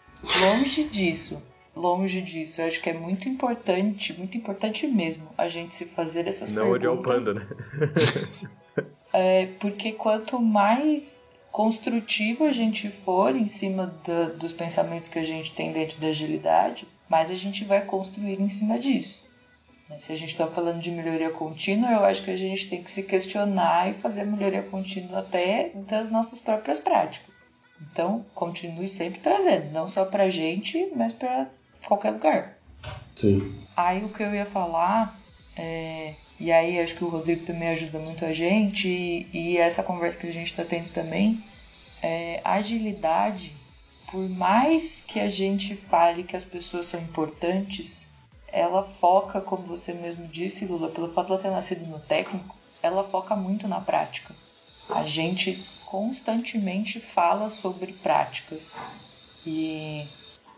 [0.41, 1.41] Longe disso,
[1.75, 6.25] longe disso, eu acho que é muito importante, muito importante mesmo, a gente se fazer
[6.27, 7.25] essas Não odiar o perguntas.
[7.25, 7.47] panda, né?
[9.13, 15.23] É, porque quanto mais construtivo a gente for em cima da- dos pensamentos que a
[15.23, 19.26] gente tem dentro da agilidade, mais a gente vai construir em cima disso.
[19.89, 19.97] Né?
[19.99, 22.91] Se a gente está falando de melhoria contínua, eu acho que a gente tem que
[22.91, 27.36] se questionar e fazer melhoria contínua até das nossas próprias práticas.
[27.91, 31.47] Então, continue sempre trazendo, não só pra gente, mas pra
[31.86, 32.58] qualquer lugar.
[33.16, 33.53] Sim.
[33.76, 35.18] Aí o que eu ia falar,
[35.58, 39.84] é, e aí acho que o Rodrigo também ajuda muito a gente, e, e essa
[39.84, 41.43] conversa que a gente está tendo também,
[42.01, 43.51] é, a agilidade,
[44.16, 48.09] por mais que a gente fale que as pessoas são importantes,
[48.47, 52.55] ela foca, como você mesmo disse, Lula, pelo fato de ela ter nascido no técnico,
[52.82, 54.34] ela foca muito na prática.
[54.89, 58.80] A gente constantemente fala sobre práticas.
[59.45, 60.07] E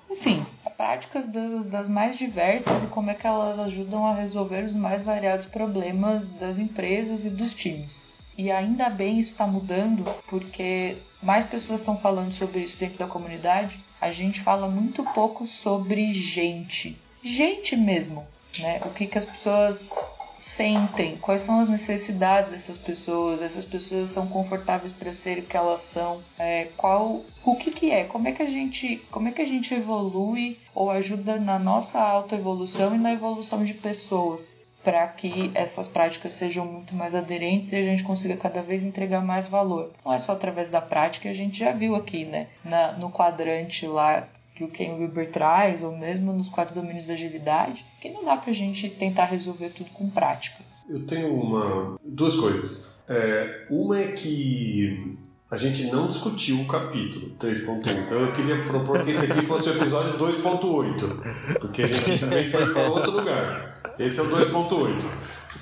[0.08, 0.46] enfim,
[0.78, 5.02] práticas das, das mais diversas e como é que elas ajudam a resolver os mais
[5.02, 8.06] variados problemas das empresas e dos times.
[8.38, 13.08] E ainda bem isso está mudando, porque mais pessoas estão falando sobre isso dentro da
[13.08, 13.80] comunidade.
[14.00, 16.96] A gente fala muito pouco sobre gente.
[17.24, 18.28] Gente mesmo,
[18.60, 18.80] né?
[18.86, 19.92] O que, que as pessoas
[20.38, 25.58] sentem, quais são as necessidades dessas pessoas, essas pessoas são confortáveis para ser o que
[25.58, 29.32] elas são, é, qual, o que que é, como é que a gente, como é
[29.32, 35.06] que a gente evolui ou ajuda na nossa autoevolução e na evolução de pessoas para
[35.06, 39.46] que essas práticas sejam muito mais aderentes e a gente consiga cada vez entregar mais
[39.46, 39.92] valor.
[40.06, 43.86] Não é só através da prática, a gente já viu aqui, né, na, no quadrante
[43.86, 44.26] lá
[44.56, 48.38] que o Ken Wilber traz, ou mesmo nos quatro domínios da agilidade, que não dá
[48.38, 50.64] pra gente tentar resolver tudo com prática.
[50.88, 52.00] Eu tenho uma.
[52.02, 52.88] duas coisas.
[53.10, 55.18] É, uma é que
[55.52, 59.70] a gente não discutiu o capítulo 3.1, então eu queria propor que esse aqui fosse
[59.70, 63.77] o episódio 2.8, porque a gente simplesmente foi para outro lugar.
[64.00, 65.06] Esse é o 2.8.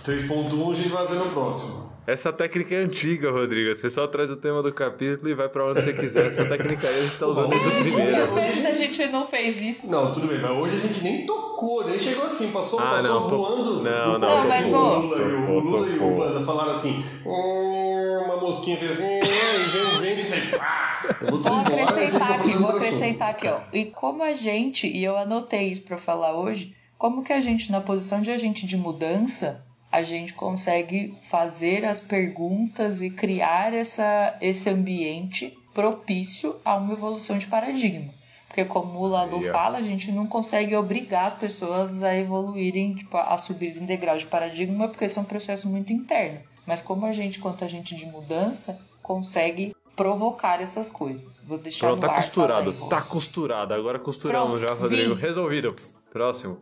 [0.03, 1.85] 3.1 a gente vai fazer no próximo.
[2.07, 3.73] Essa técnica é antiga, Rodrigo.
[3.75, 6.27] Você só traz o tema do capítulo e vai pra onde você quiser.
[6.27, 8.35] Essa técnica aí a gente tá usando desde o Às primeiro.
[8.35, 9.89] vezes a gente não fez isso.
[9.91, 13.09] Não, tudo bem, mas hoje a gente nem tocou, nem chegou assim, passou, Ah, passou
[13.21, 13.81] não, tô- voando.
[13.81, 14.77] não, O- não, assim, mas, o.
[14.99, 16.15] Lula, e o, Tocou, Lula e o.
[16.15, 20.99] Panda falaram assim, "Hum", uma mosquinha fez, "Hum", e veio um vento e fez, pá!
[21.21, 22.77] Eu vou Vou embora, vai acrescentar aqui, vou assunto.
[22.77, 23.57] acrescentar aqui, ó.
[23.73, 27.71] E como a gente, e eu anotei isso pra falar hoje, como que a gente,
[27.71, 34.35] na posição de agente de mudança, a gente consegue fazer as perguntas e criar essa,
[34.41, 38.13] esse ambiente propício a uma evolução de paradigma.
[38.47, 39.51] Porque como o Lalu ó.
[39.51, 44.25] fala, a gente não consegue obrigar as pessoas a evoluírem, tipo, a subirem degrau de
[44.25, 46.39] paradigma, porque esse é um processo muito interno.
[46.65, 51.43] Mas como a gente, quanto agente de mudança, consegue provocar essas coisas.
[51.47, 52.21] Vou deixar Pronto, no tá ar.
[52.21, 52.73] costurado.
[52.73, 53.73] fala aí, Tá costurado.
[53.73, 55.15] Agora costuramos Pronto, já, Rodrigo.
[55.15, 55.21] vim.
[55.21, 55.75] Resolvido.
[56.15, 56.59] Próximo.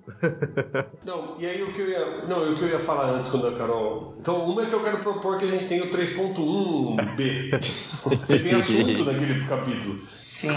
[1.06, 2.26] Não, e aí o que eu ia.
[2.26, 4.16] Não, o que eu ia falar antes quando a Carol.
[4.20, 7.60] Então, uma é que eu quero propor que a gente tenha o 3.1b.
[8.26, 10.00] que tem assunto naquele capítulo.
[10.26, 10.50] Sim.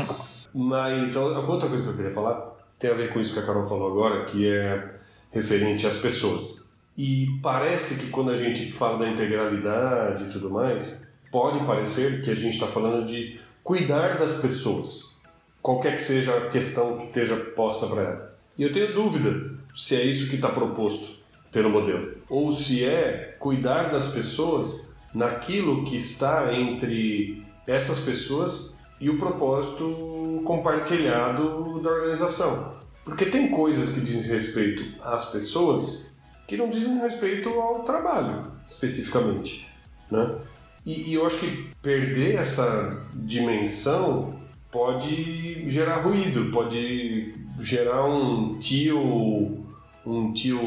[0.54, 3.64] Mas outra coisa que eu queria falar tem a ver com isso que a Carol
[3.64, 4.94] falou agora, que é
[5.30, 6.66] referente às pessoas.
[6.96, 12.30] E parece que quando a gente fala da integralidade e tudo mais, pode parecer que
[12.30, 15.20] a gente está falando de cuidar das pessoas,
[15.60, 18.35] qualquer que seja a questão que esteja posta para ela.
[18.58, 21.16] E eu tenho dúvida se é isso que está proposto
[21.52, 29.10] pelo modelo, ou se é cuidar das pessoas naquilo que está entre essas pessoas e
[29.10, 32.74] o propósito compartilhado da organização.
[33.04, 39.66] Porque tem coisas que dizem respeito às pessoas que não dizem respeito ao trabalho, especificamente.
[40.10, 40.38] Né?
[40.84, 44.38] E, e eu acho que perder essa dimensão
[44.70, 49.64] pode gerar ruído, pode gerar um tio.
[50.04, 50.58] Um tio.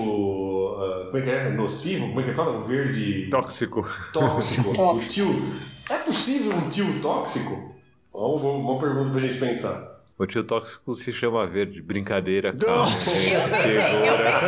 [0.77, 1.49] ah, como é que é?
[1.49, 2.07] Nocivo?
[2.09, 2.57] Como é que fala?
[2.57, 3.87] Um verde Tóxico.
[4.11, 4.69] tóxico.
[4.81, 5.45] o tio.
[5.89, 7.73] É possível um tio tóxico?
[8.13, 9.97] Uma, uma pergunta pra gente pensar.
[10.17, 11.81] O tio tóxico se chama verde.
[11.81, 12.85] Brincadeira, calma.
[12.85, 14.39] Eu pensei, eu segura.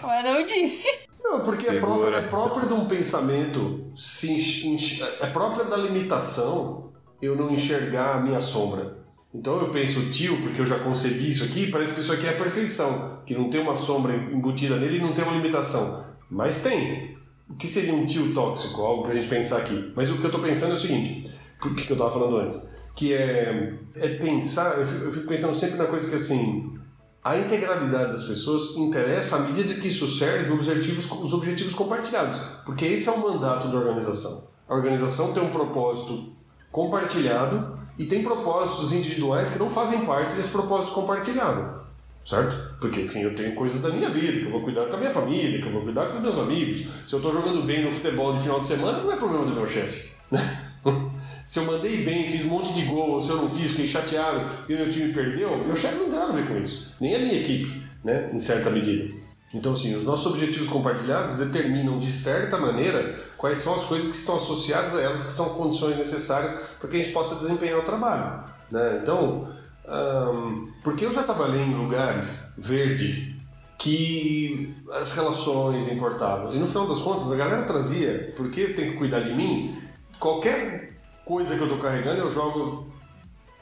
[0.02, 0.88] Mas não disse.
[1.22, 5.76] Não, porque é próprio, é próprio de um pensamento, se enx- enx- é próprio da
[5.76, 8.96] limitação eu não enxergar a minha sombra.
[9.38, 12.30] Então eu penso tio, porque eu já concebi isso aqui, parece que isso aqui é
[12.30, 16.06] a perfeição, que não tem uma sombra embutida nele e não tem uma limitação.
[16.30, 17.16] Mas tem.
[17.48, 18.80] O que seria um tio tóxico?
[18.80, 19.92] Algo pra gente pensar aqui.
[19.94, 21.30] Mas o que eu tô pensando é o seguinte,
[21.60, 22.88] por que eu tava falando antes?
[22.96, 26.74] Que é, é pensar, eu fico, eu fico pensando sempre na coisa que assim,
[27.22, 32.38] a integralidade das pessoas interessa à medida que isso serve objetivos, os objetivos compartilhados.
[32.64, 34.48] Porque esse é o mandato da organização.
[34.66, 36.32] A organização tem um propósito
[36.72, 41.86] compartilhado e tem propósitos individuais que não fazem parte desse propósito compartilhado.
[42.24, 42.76] Certo?
[42.80, 45.10] Porque, enfim, eu tenho coisas da minha vida, que eu vou cuidar com a minha
[45.10, 46.82] família, que eu vou cuidar com os meus amigos.
[47.06, 49.52] Se eu estou jogando bem no futebol de final de semana, não é problema do
[49.52, 50.10] meu chefe.
[51.44, 54.44] se eu mandei bem, fiz um monte de gol, se eu não fiz, fiquei chateado
[54.68, 56.92] e o meu time perdeu, meu chefe não tem nada a ver com isso.
[57.00, 58.30] Nem a minha equipe, né?
[58.32, 59.14] Em certa medida.
[59.56, 64.16] Então, sim, os nossos objetivos compartilhados determinam, de certa maneira, quais são as coisas que
[64.16, 67.82] estão associadas a elas, que são condições necessárias para que a gente possa desempenhar o
[67.82, 68.44] trabalho.
[68.70, 69.00] Né?
[69.02, 69.48] Então,
[69.88, 73.34] hum, porque eu já trabalhei em lugares verde
[73.78, 76.52] que as relações importavam.
[76.52, 79.82] E no final das contas, a galera trazia, porque tem que cuidar de mim,
[80.18, 82.86] qualquer coisa que eu estou carregando eu jogo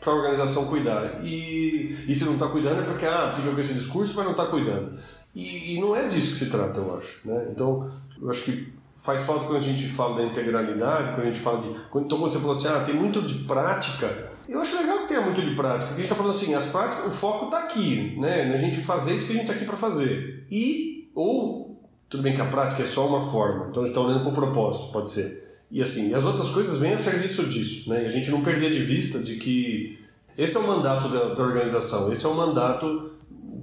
[0.05, 1.25] para a organização cuidar.
[1.25, 4.33] E, e se não está cuidando é porque ah, fica com esse discurso, mas não
[4.33, 4.99] está cuidando.
[5.35, 7.27] E, e, não é disso que se trata, eu acho.
[7.27, 7.49] Né?
[7.51, 11.41] Então, eu acho que faz falta quando a gente fala da integralidade, quando a gente
[11.41, 11.69] fala de.
[11.69, 14.33] Então, quando você falou assim, ah, tem muito de prática.
[14.49, 16.67] Eu acho legal que tenha muito de prática, porque a gente está falando assim, as
[16.67, 18.45] práticas, o foco está aqui, né?
[18.45, 20.47] Na gente fazer isso que a gente está aqui para fazer.
[20.51, 24.07] E, ou, tudo bem que a prática é só uma forma, então a gente está
[24.07, 25.45] olhando para o propósito, pode ser.
[25.71, 28.05] E assim, as outras coisas vêm a serviço disso, né?
[28.05, 29.99] E a gente não perder de vista de que
[30.37, 33.14] esse é o mandato da, da organização, esse é o mandato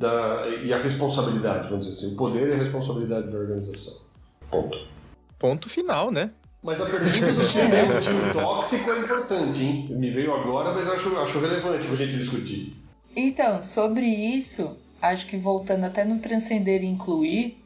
[0.01, 3.93] da, e a responsabilidade, vamos dizer assim, o poder e a responsabilidade da organização.
[4.49, 4.77] Ponto.
[5.39, 6.31] Ponto final, né?
[6.61, 9.87] Mas a pergunta do time, é, time tóxico é importante, hein?
[9.91, 12.75] Me veio agora, mas eu acho, acho relevante pra gente discutir.
[13.15, 17.57] Então, sobre isso, acho que voltando até no transcender e incluir,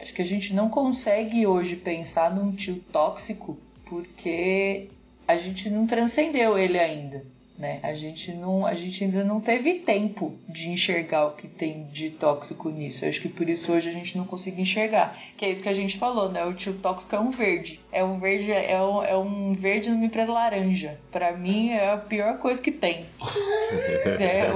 [0.00, 4.88] acho que a gente não consegue hoje pensar num tio tóxico porque
[5.28, 7.22] a gente não transcendeu ele ainda
[7.60, 7.78] né?
[7.82, 12.10] A gente não, a gente ainda não teve tempo de enxergar o que tem de
[12.10, 13.04] tóxico nisso.
[13.04, 15.16] Eu acho que por isso hoje a gente não consegue enxergar.
[15.36, 16.42] Que é isso que a gente falou, né?
[16.44, 17.78] O tio tóxico é um verde.
[17.92, 20.98] É um verde, é um, é um verde numa empresa laranja.
[21.12, 23.04] Para mim é a pior coisa que tem.
[24.18, 24.50] é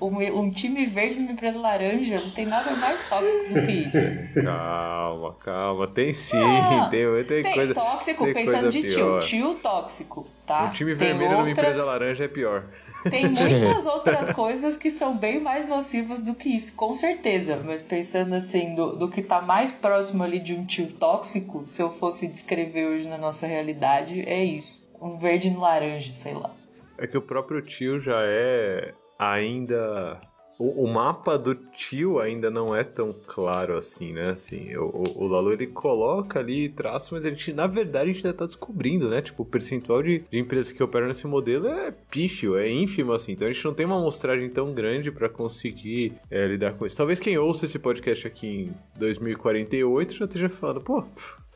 [0.00, 3.72] um, um, um, time verde numa empresa laranja não tem nada mais tóxico do que
[3.72, 4.42] isso.
[4.42, 5.88] Calma, calma.
[5.88, 7.74] Tem sim, ah, tem, tem, tem coisa.
[7.74, 9.20] Tóxico, tem pensando de pior.
[9.20, 10.64] tio, tio tóxico, tá?
[10.64, 11.42] Um time tem vermelho outra...
[11.42, 12.64] numa empresa laranja é pior.
[13.08, 17.62] Tem muitas outras coisas que são bem mais nocivas do que isso, com certeza.
[17.62, 21.82] Mas pensando assim, do, do que tá mais próximo ali de um tio tóxico, se
[21.82, 24.88] eu fosse descrever hoje na nossa realidade, é isso.
[25.00, 26.50] Um verde no laranja, sei lá.
[26.96, 30.20] É que o próprio tio já é ainda
[30.58, 34.30] o, o, mapa do tio ainda não é tão claro assim, né?
[34.30, 38.12] Assim, o, o, o Lalo ele coloca ali traços, mas a gente, na verdade, a
[38.12, 39.22] gente ainda tá descobrindo, né?
[39.22, 43.32] Tipo, o percentual de, de empresas que operam nesse modelo é pífio, é ínfimo, assim.
[43.32, 46.96] Então a gente não tem uma amostragem tão grande para conseguir é, lidar com isso.
[46.96, 51.04] Talvez quem ouça esse podcast aqui em 2048 já esteja falando, pô.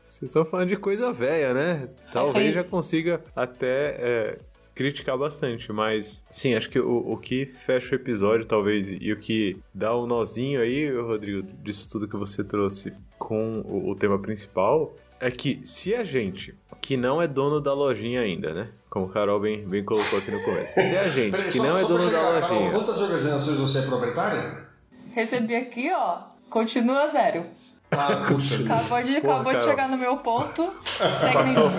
[0.09, 1.89] Vocês estão falando de coisa velha, né?
[2.13, 4.39] Talvez já consiga até é,
[4.73, 9.17] criticar bastante, mas sim, acho que o, o que fecha o episódio, talvez, e o
[9.17, 13.95] que dá o um nozinho aí, Rodrigo, disso tudo que você trouxe com o, o
[13.95, 18.69] tema principal, é que se a gente, que não é dono da lojinha ainda, né?
[18.89, 20.73] Como o Carol bem, bem colocou aqui no começo.
[20.73, 22.41] Se a gente, Peraí, que só, não é dono da lojinha.
[22.41, 24.67] Carol, quantas organizações você é proprietária?
[25.13, 26.23] Recebi aqui, ó.
[26.49, 27.45] Continua zero.
[27.97, 28.55] Ah, puxa.
[28.55, 30.73] Acabou de, Porra, acabou de chegar no meu ponto.
[30.85, 31.71] Segue passou,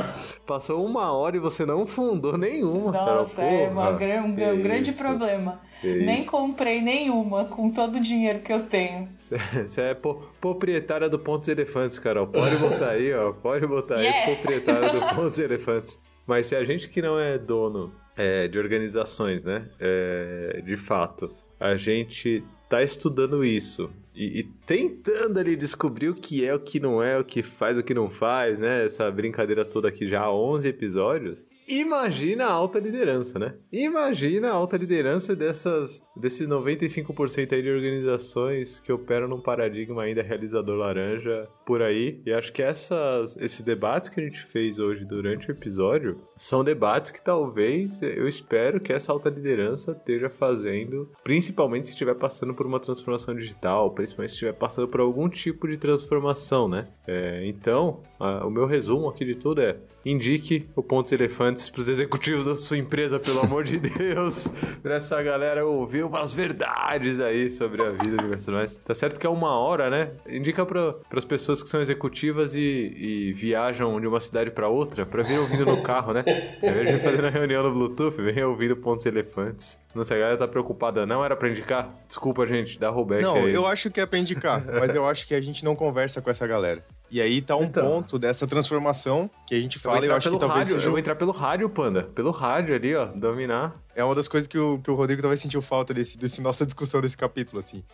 [0.47, 2.93] passou uma hora e você não fundou nenhuma.
[2.93, 3.55] Nossa, cara.
[3.55, 5.61] é uma, um, um grande problema.
[5.83, 9.09] Nem comprei nenhuma com todo o dinheiro que eu tenho.
[9.19, 9.97] Você é
[10.41, 12.27] proprietária do Pontos Elefantes, Carol.
[12.27, 13.33] Pode botar aí, ó.
[13.33, 14.15] Pode botar yes.
[14.15, 15.99] aí, proprietária do Pontos Elefantes.
[16.27, 19.69] Mas se a gente que não é dono é, de organizações, né?
[19.79, 22.45] É, de fato, a gente
[22.77, 27.19] tá estudando isso e, e, tentando ali descobrir o que é, o que não é,
[27.19, 28.85] o que faz, o que não faz, né?
[28.85, 31.45] Essa brincadeira toda aqui já há 11 episódios.
[31.67, 33.55] Imagina a alta liderança, né?
[33.73, 40.23] Imagina a alta liderança dessas, desses 95% aí de organizações que operam num paradigma ainda
[40.23, 42.21] realizador laranja por aí.
[42.27, 46.63] E acho que essas, esses debates que a gente fez hoje durante o episódio são
[46.63, 52.55] debates que talvez eu espero que essa alta liderança esteja fazendo, principalmente se estiver passando
[52.55, 56.89] por uma transformação digital, principalmente se estiver passando por algum tipo de transformação, né?
[57.07, 61.81] É, então, a, o meu resumo aqui de tudo é indique o Pontos Elefantes para
[61.81, 64.47] os executivos da sua empresa, pelo amor de Deus,
[64.83, 68.77] para essa galera ouvir umas verdades aí sobre a vida de personagens.
[68.85, 70.11] Tá certo que é uma hora, né?
[70.29, 72.59] Indica para as pessoas que são executivas e,
[72.97, 76.25] e viajam de uma cidade para outra, para vir ouvindo no carro, né?
[76.63, 79.79] Ao invés de fazer na reunião no Bluetooth, vem ouvindo Pontos Elefantes.
[79.95, 81.07] Não sei, a galera tá preocupada.
[81.07, 81.95] Não era pra indicar?
[82.09, 83.55] Desculpa, gente, dá rollback Não, aí.
[83.55, 86.31] eu acho que é pra indicar, mas eu acho que a gente não conversa com
[86.31, 86.85] essa galera.
[87.15, 87.89] E aí tá um Então.
[87.89, 90.75] ponto dessa transformação que a gente Eu fala e eu entrar acho que talvez rádio,
[90.75, 92.03] seja eu um- vou entrar pelo rádio, Panda.
[92.13, 93.81] Pelo rádio ali, ó, dominar.
[93.95, 96.67] é uma das coisas que o, que o Rodrigo talvez sentiu falta desse, desse nossa
[96.67, 97.85] discussão desse capítulo, assim.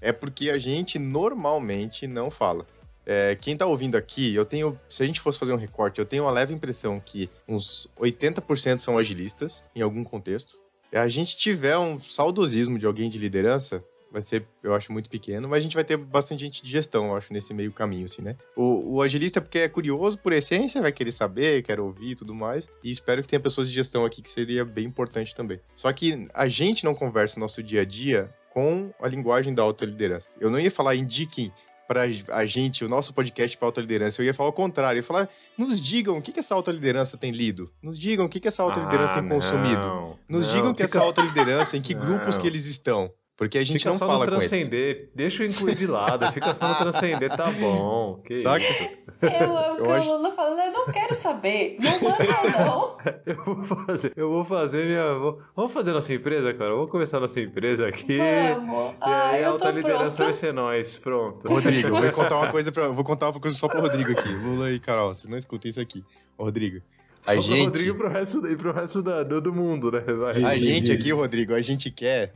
[0.00, 2.64] É porque a gente normalmente não fala.
[3.04, 4.78] É, quem tá ouvindo aqui, eu tenho.
[4.88, 8.78] Se a gente fosse fazer um recorte, eu tenho uma leve impressão que uns 80%
[8.78, 10.56] são agilistas, em algum contexto.
[10.92, 15.10] E a gente tiver um saudosismo de alguém de liderança, vai ser, eu acho, muito
[15.10, 18.06] pequeno, mas a gente vai ter bastante gente de gestão, eu acho, nesse meio caminho,
[18.06, 18.36] assim, né?
[18.56, 22.34] O, o agilista, porque é curioso por essência, vai querer saber, quer ouvir e tudo
[22.34, 22.68] mais.
[22.82, 25.60] E espero que tenha pessoas de gestão aqui que seria bem importante também.
[25.74, 29.62] Só que a gente não conversa no nosso dia a dia com a linguagem da
[29.62, 30.32] autoliderança.
[30.40, 31.52] Eu não ia falar indiquem
[31.86, 32.02] para
[32.32, 34.20] a gente, o nosso podcast para autoliderança.
[34.20, 34.98] Eu ia falar o contrário.
[34.98, 37.70] Eu ia falar, nos digam o que, que essa autoliderança tem lido.
[37.82, 39.80] Nos digam o que, que essa autoliderança Ah, tem consumido.
[39.80, 43.10] não, Nos não, digam que fica- essa autoliderança, em que grupos que eles estão.
[43.38, 44.48] Porque a gente Fica não só fala no com eles.
[44.50, 45.10] transcender.
[45.14, 46.30] Deixa eu incluir de lado.
[46.32, 48.20] Fica só no transcender, tá bom.
[48.26, 48.58] Que Saca?
[48.64, 48.88] isso.
[49.22, 51.76] Eu amo Eu que acho- o Lula falando, eu não quero saber.
[51.78, 52.98] Não manda, não.
[53.24, 55.14] Eu vou fazer, eu vou fazer minha.
[55.14, 56.72] vou- Vamos fazer nossa empresa, cara?
[56.74, 58.18] Vamos começar nossa empresa aqui.
[58.18, 58.90] Vamos.
[58.92, 60.32] E Ah, aí a alta liderança vai pronta.
[60.34, 60.98] ser nós.
[60.98, 61.48] Pronto.
[61.48, 64.28] Rodrigo, eu vou contar uma coisa para, vou contar uma coisa só pro Rodrigo aqui.
[64.28, 66.04] Lula e Carol, vocês não escutem isso aqui.
[66.36, 66.80] Rodrigo,
[67.22, 69.92] Só a pro gente, Rodrigo e pro resto, e pro resto da- do, do mundo,
[69.92, 70.00] né?
[70.00, 70.30] Vai.
[70.44, 72.34] a gente aqui, Rodrigo, a gente quer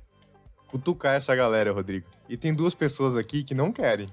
[0.72, 2.06] cutucar essa galera, Rodrigo.
[2.28, 4.08] E tem duas pessoas aqui que não querem.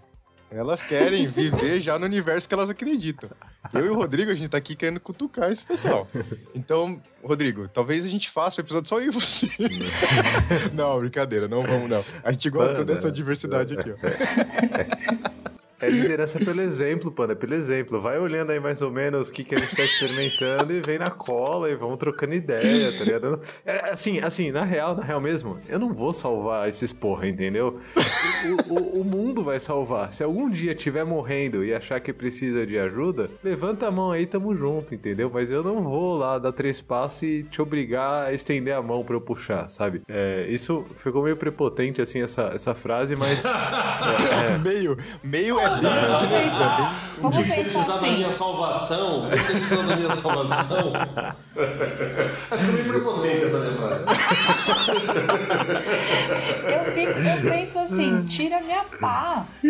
[0.51, 3.29] Elas querem viver já no universo que elas acreditam.
[3.73, 6.07] Eu e o Rodrigo, a gente tá aqui querendo cutucar esse pessoal.
[6.55, 9.47] Então, Rodrigo, talvez a gente faça o episódio só eu e você.
[10.73, 12.03] não, brincadeira, não vamos não.
[12.23, 15.29] A gente gosta dessa diversidade aqui, ó.
[15.81, 18.01] É liderança pelo exemplo, Panda, pelo exemplo.
[18.01, 20.97] Vai olhando aí mais ou menos o que, que a gente tá experimentando e vem
[20.99, 23.39] na cola e vamos trocando ideia, tá ligado?
[23.65, 27.79] É, assim, assim, na real, na real mesmo, eu não vou salvar esses porra, entendeu?
[28.69, 30.11] O, o- o mundo vai salvar.
[30.11, 34.25] Se algum dia tiver morrendo e achar que precisa de ajuda, levanta a mão aí,
[34.27, 35.29] tamo junto, entendeu?
[35.33, 39.03] Mas eu não vou lá dar três passos e te obrigar a estender a mão
[39.03, 40.01] pra eu puxar, sabe?
[40.07, 43.43] É, isso ficou meio prepotente, assim, essa, essa frase, mas.
[43.45, 44.57] é, é.
[44.57, 48.15] Meio, meio é bem, é O dia que você precisar da assim.
[48.15, 50.93] minha salvação, o dia que você precisar da minha salvação.
[52.49, 54.03] Ficou meio prepotente essa minha frase.
[56.71, 59.61] Eu, fico- eu penso assim, tira minha paz.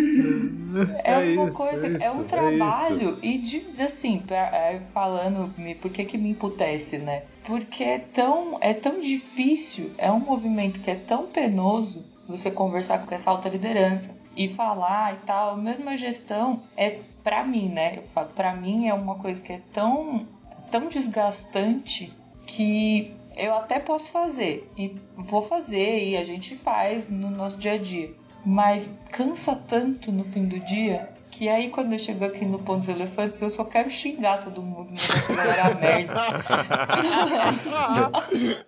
[1.03, 3.17] É, É uma isso, coisa, é é, isso, um é trabalho.
[3.21, 7.23] e de, assim, é, falando, por que que me emputece, né?
[7.43, 12.99] Porque é tão, é tão difícil, é um movimento que é tão penoso você conversar
[12.99, 15.57] com essa alta liderança e falar e tal.
[15.57, 17.97] Mesmo a gestão é, pra mim, né?
[17.97, 20.25] Eu falo, pra mim é uma coisa que é tão,
[20.71, 22.13] tão desgastante
[22.47, 27.73] que eu até posso fazer e vou fazer e a gente faz no nosso dia
[27.73, 28.11] a dia.
[28.45, 32.79] Mas cansa tanto no fim do dia que aí quando eu chego aqui no Ponto
[32.79, 36.13] dos Elefantes eu só quero xingar todo mundo, mandar essa galera a merda.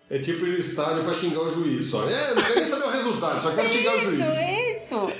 [0.09, 2.07] É tipo ir no estádio pra xingar o juiz só.
[2.07, 4.19] É, não quero nem saber o resultado, só quero xingar o juiz.
[4.19, 4.70] isso,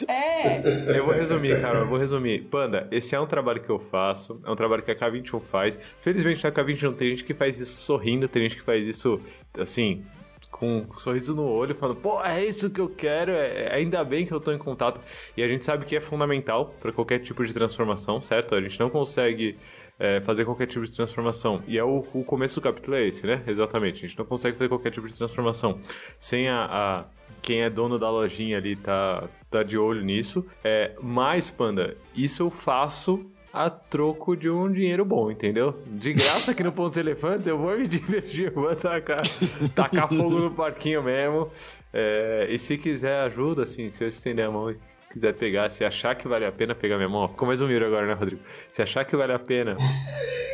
[0.08, 0.62] é.
[0.98, 2.42] Eu vou resumir, cara, eu vou resumir.
[2.44, 5.80] Panda, esse é um trabalho que eu faço, é um trabalho que a K21 faz.
[6.00, 9.20] Felizmente na K21 tem gente que faz isso sorrindo, tem gente que faz isso,
[9.60, 10.04] assim,
[10.52, 14.26] com um sorriso no olho, falando, pô, é isso que eu quero, é, ainda bem
[14.26, 15.00] que eu tô em contato.
[15.36, 18.54] E a gente sabe que é fundamental para qualquer tipo de transformação, certo?
[18.56, 19.58] A gente não consegue
[19.98, 21.64] é, fazer qualquer tipo de transformação.
[21.68, 23.42] E é o, o começo do capítulo é esse, né?
[23.48, 24.04] Exatamente.
[24.04, 25.80] A gente não consegue fazer qualquer tipo de transformação
[26.20, 27.06] sem a, a-
[27.42, 30.46] quem é dono da lojinha ali tá, tá de olho nisso.
[30.64, 35.78] É, mas, Panda, isso eu faço a troco de um dinheiro bom, entendeu?
[35.86, 39.24] De graça aqui no Pontos Elefantes, eu vou me divertir, eu vou tacar,
[39.76, 41.50] tacar fogo no parquinho mesmo.
[41.94, 44.78] É, e se quiser ajuda, assim, se eu estender a mão e
[45.12, 47.68] quiser pegar, se achar que vale a pena pegar minha mão, ó, ficou mais um
[47.68, 48.42] miro agora, né, Rodrigo?
[48.72, 49.76] Se achar que vale a pena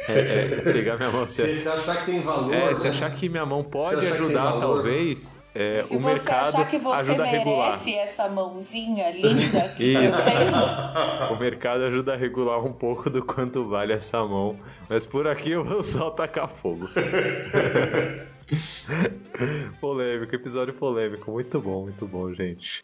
[0.10, 0.20] é,
[0.66, 2.52] é, pegar minha mão, Se se, achar que tem valor.
[2.54, 2.90] é, se né?
[2.90, 4.62] achar que minha mão pode ajudar, valor.
[4.62, 7.66] talvez, é, Se o você mercado achar que você ajuda a regular.
[7.70, 10.24] merece essa mãozinha linda que Isso.
[10.24, 14.56] tenho, O mercado ajuda a regular um pouco do quanto vale essa mão.
[14.88, 16.86] Mas por aqui eu vou só tacar fogo.
[19.82, 21.32] polêmico, episódio polêmico.
[21.32, 22.84] Muito bom, muito bom, gente.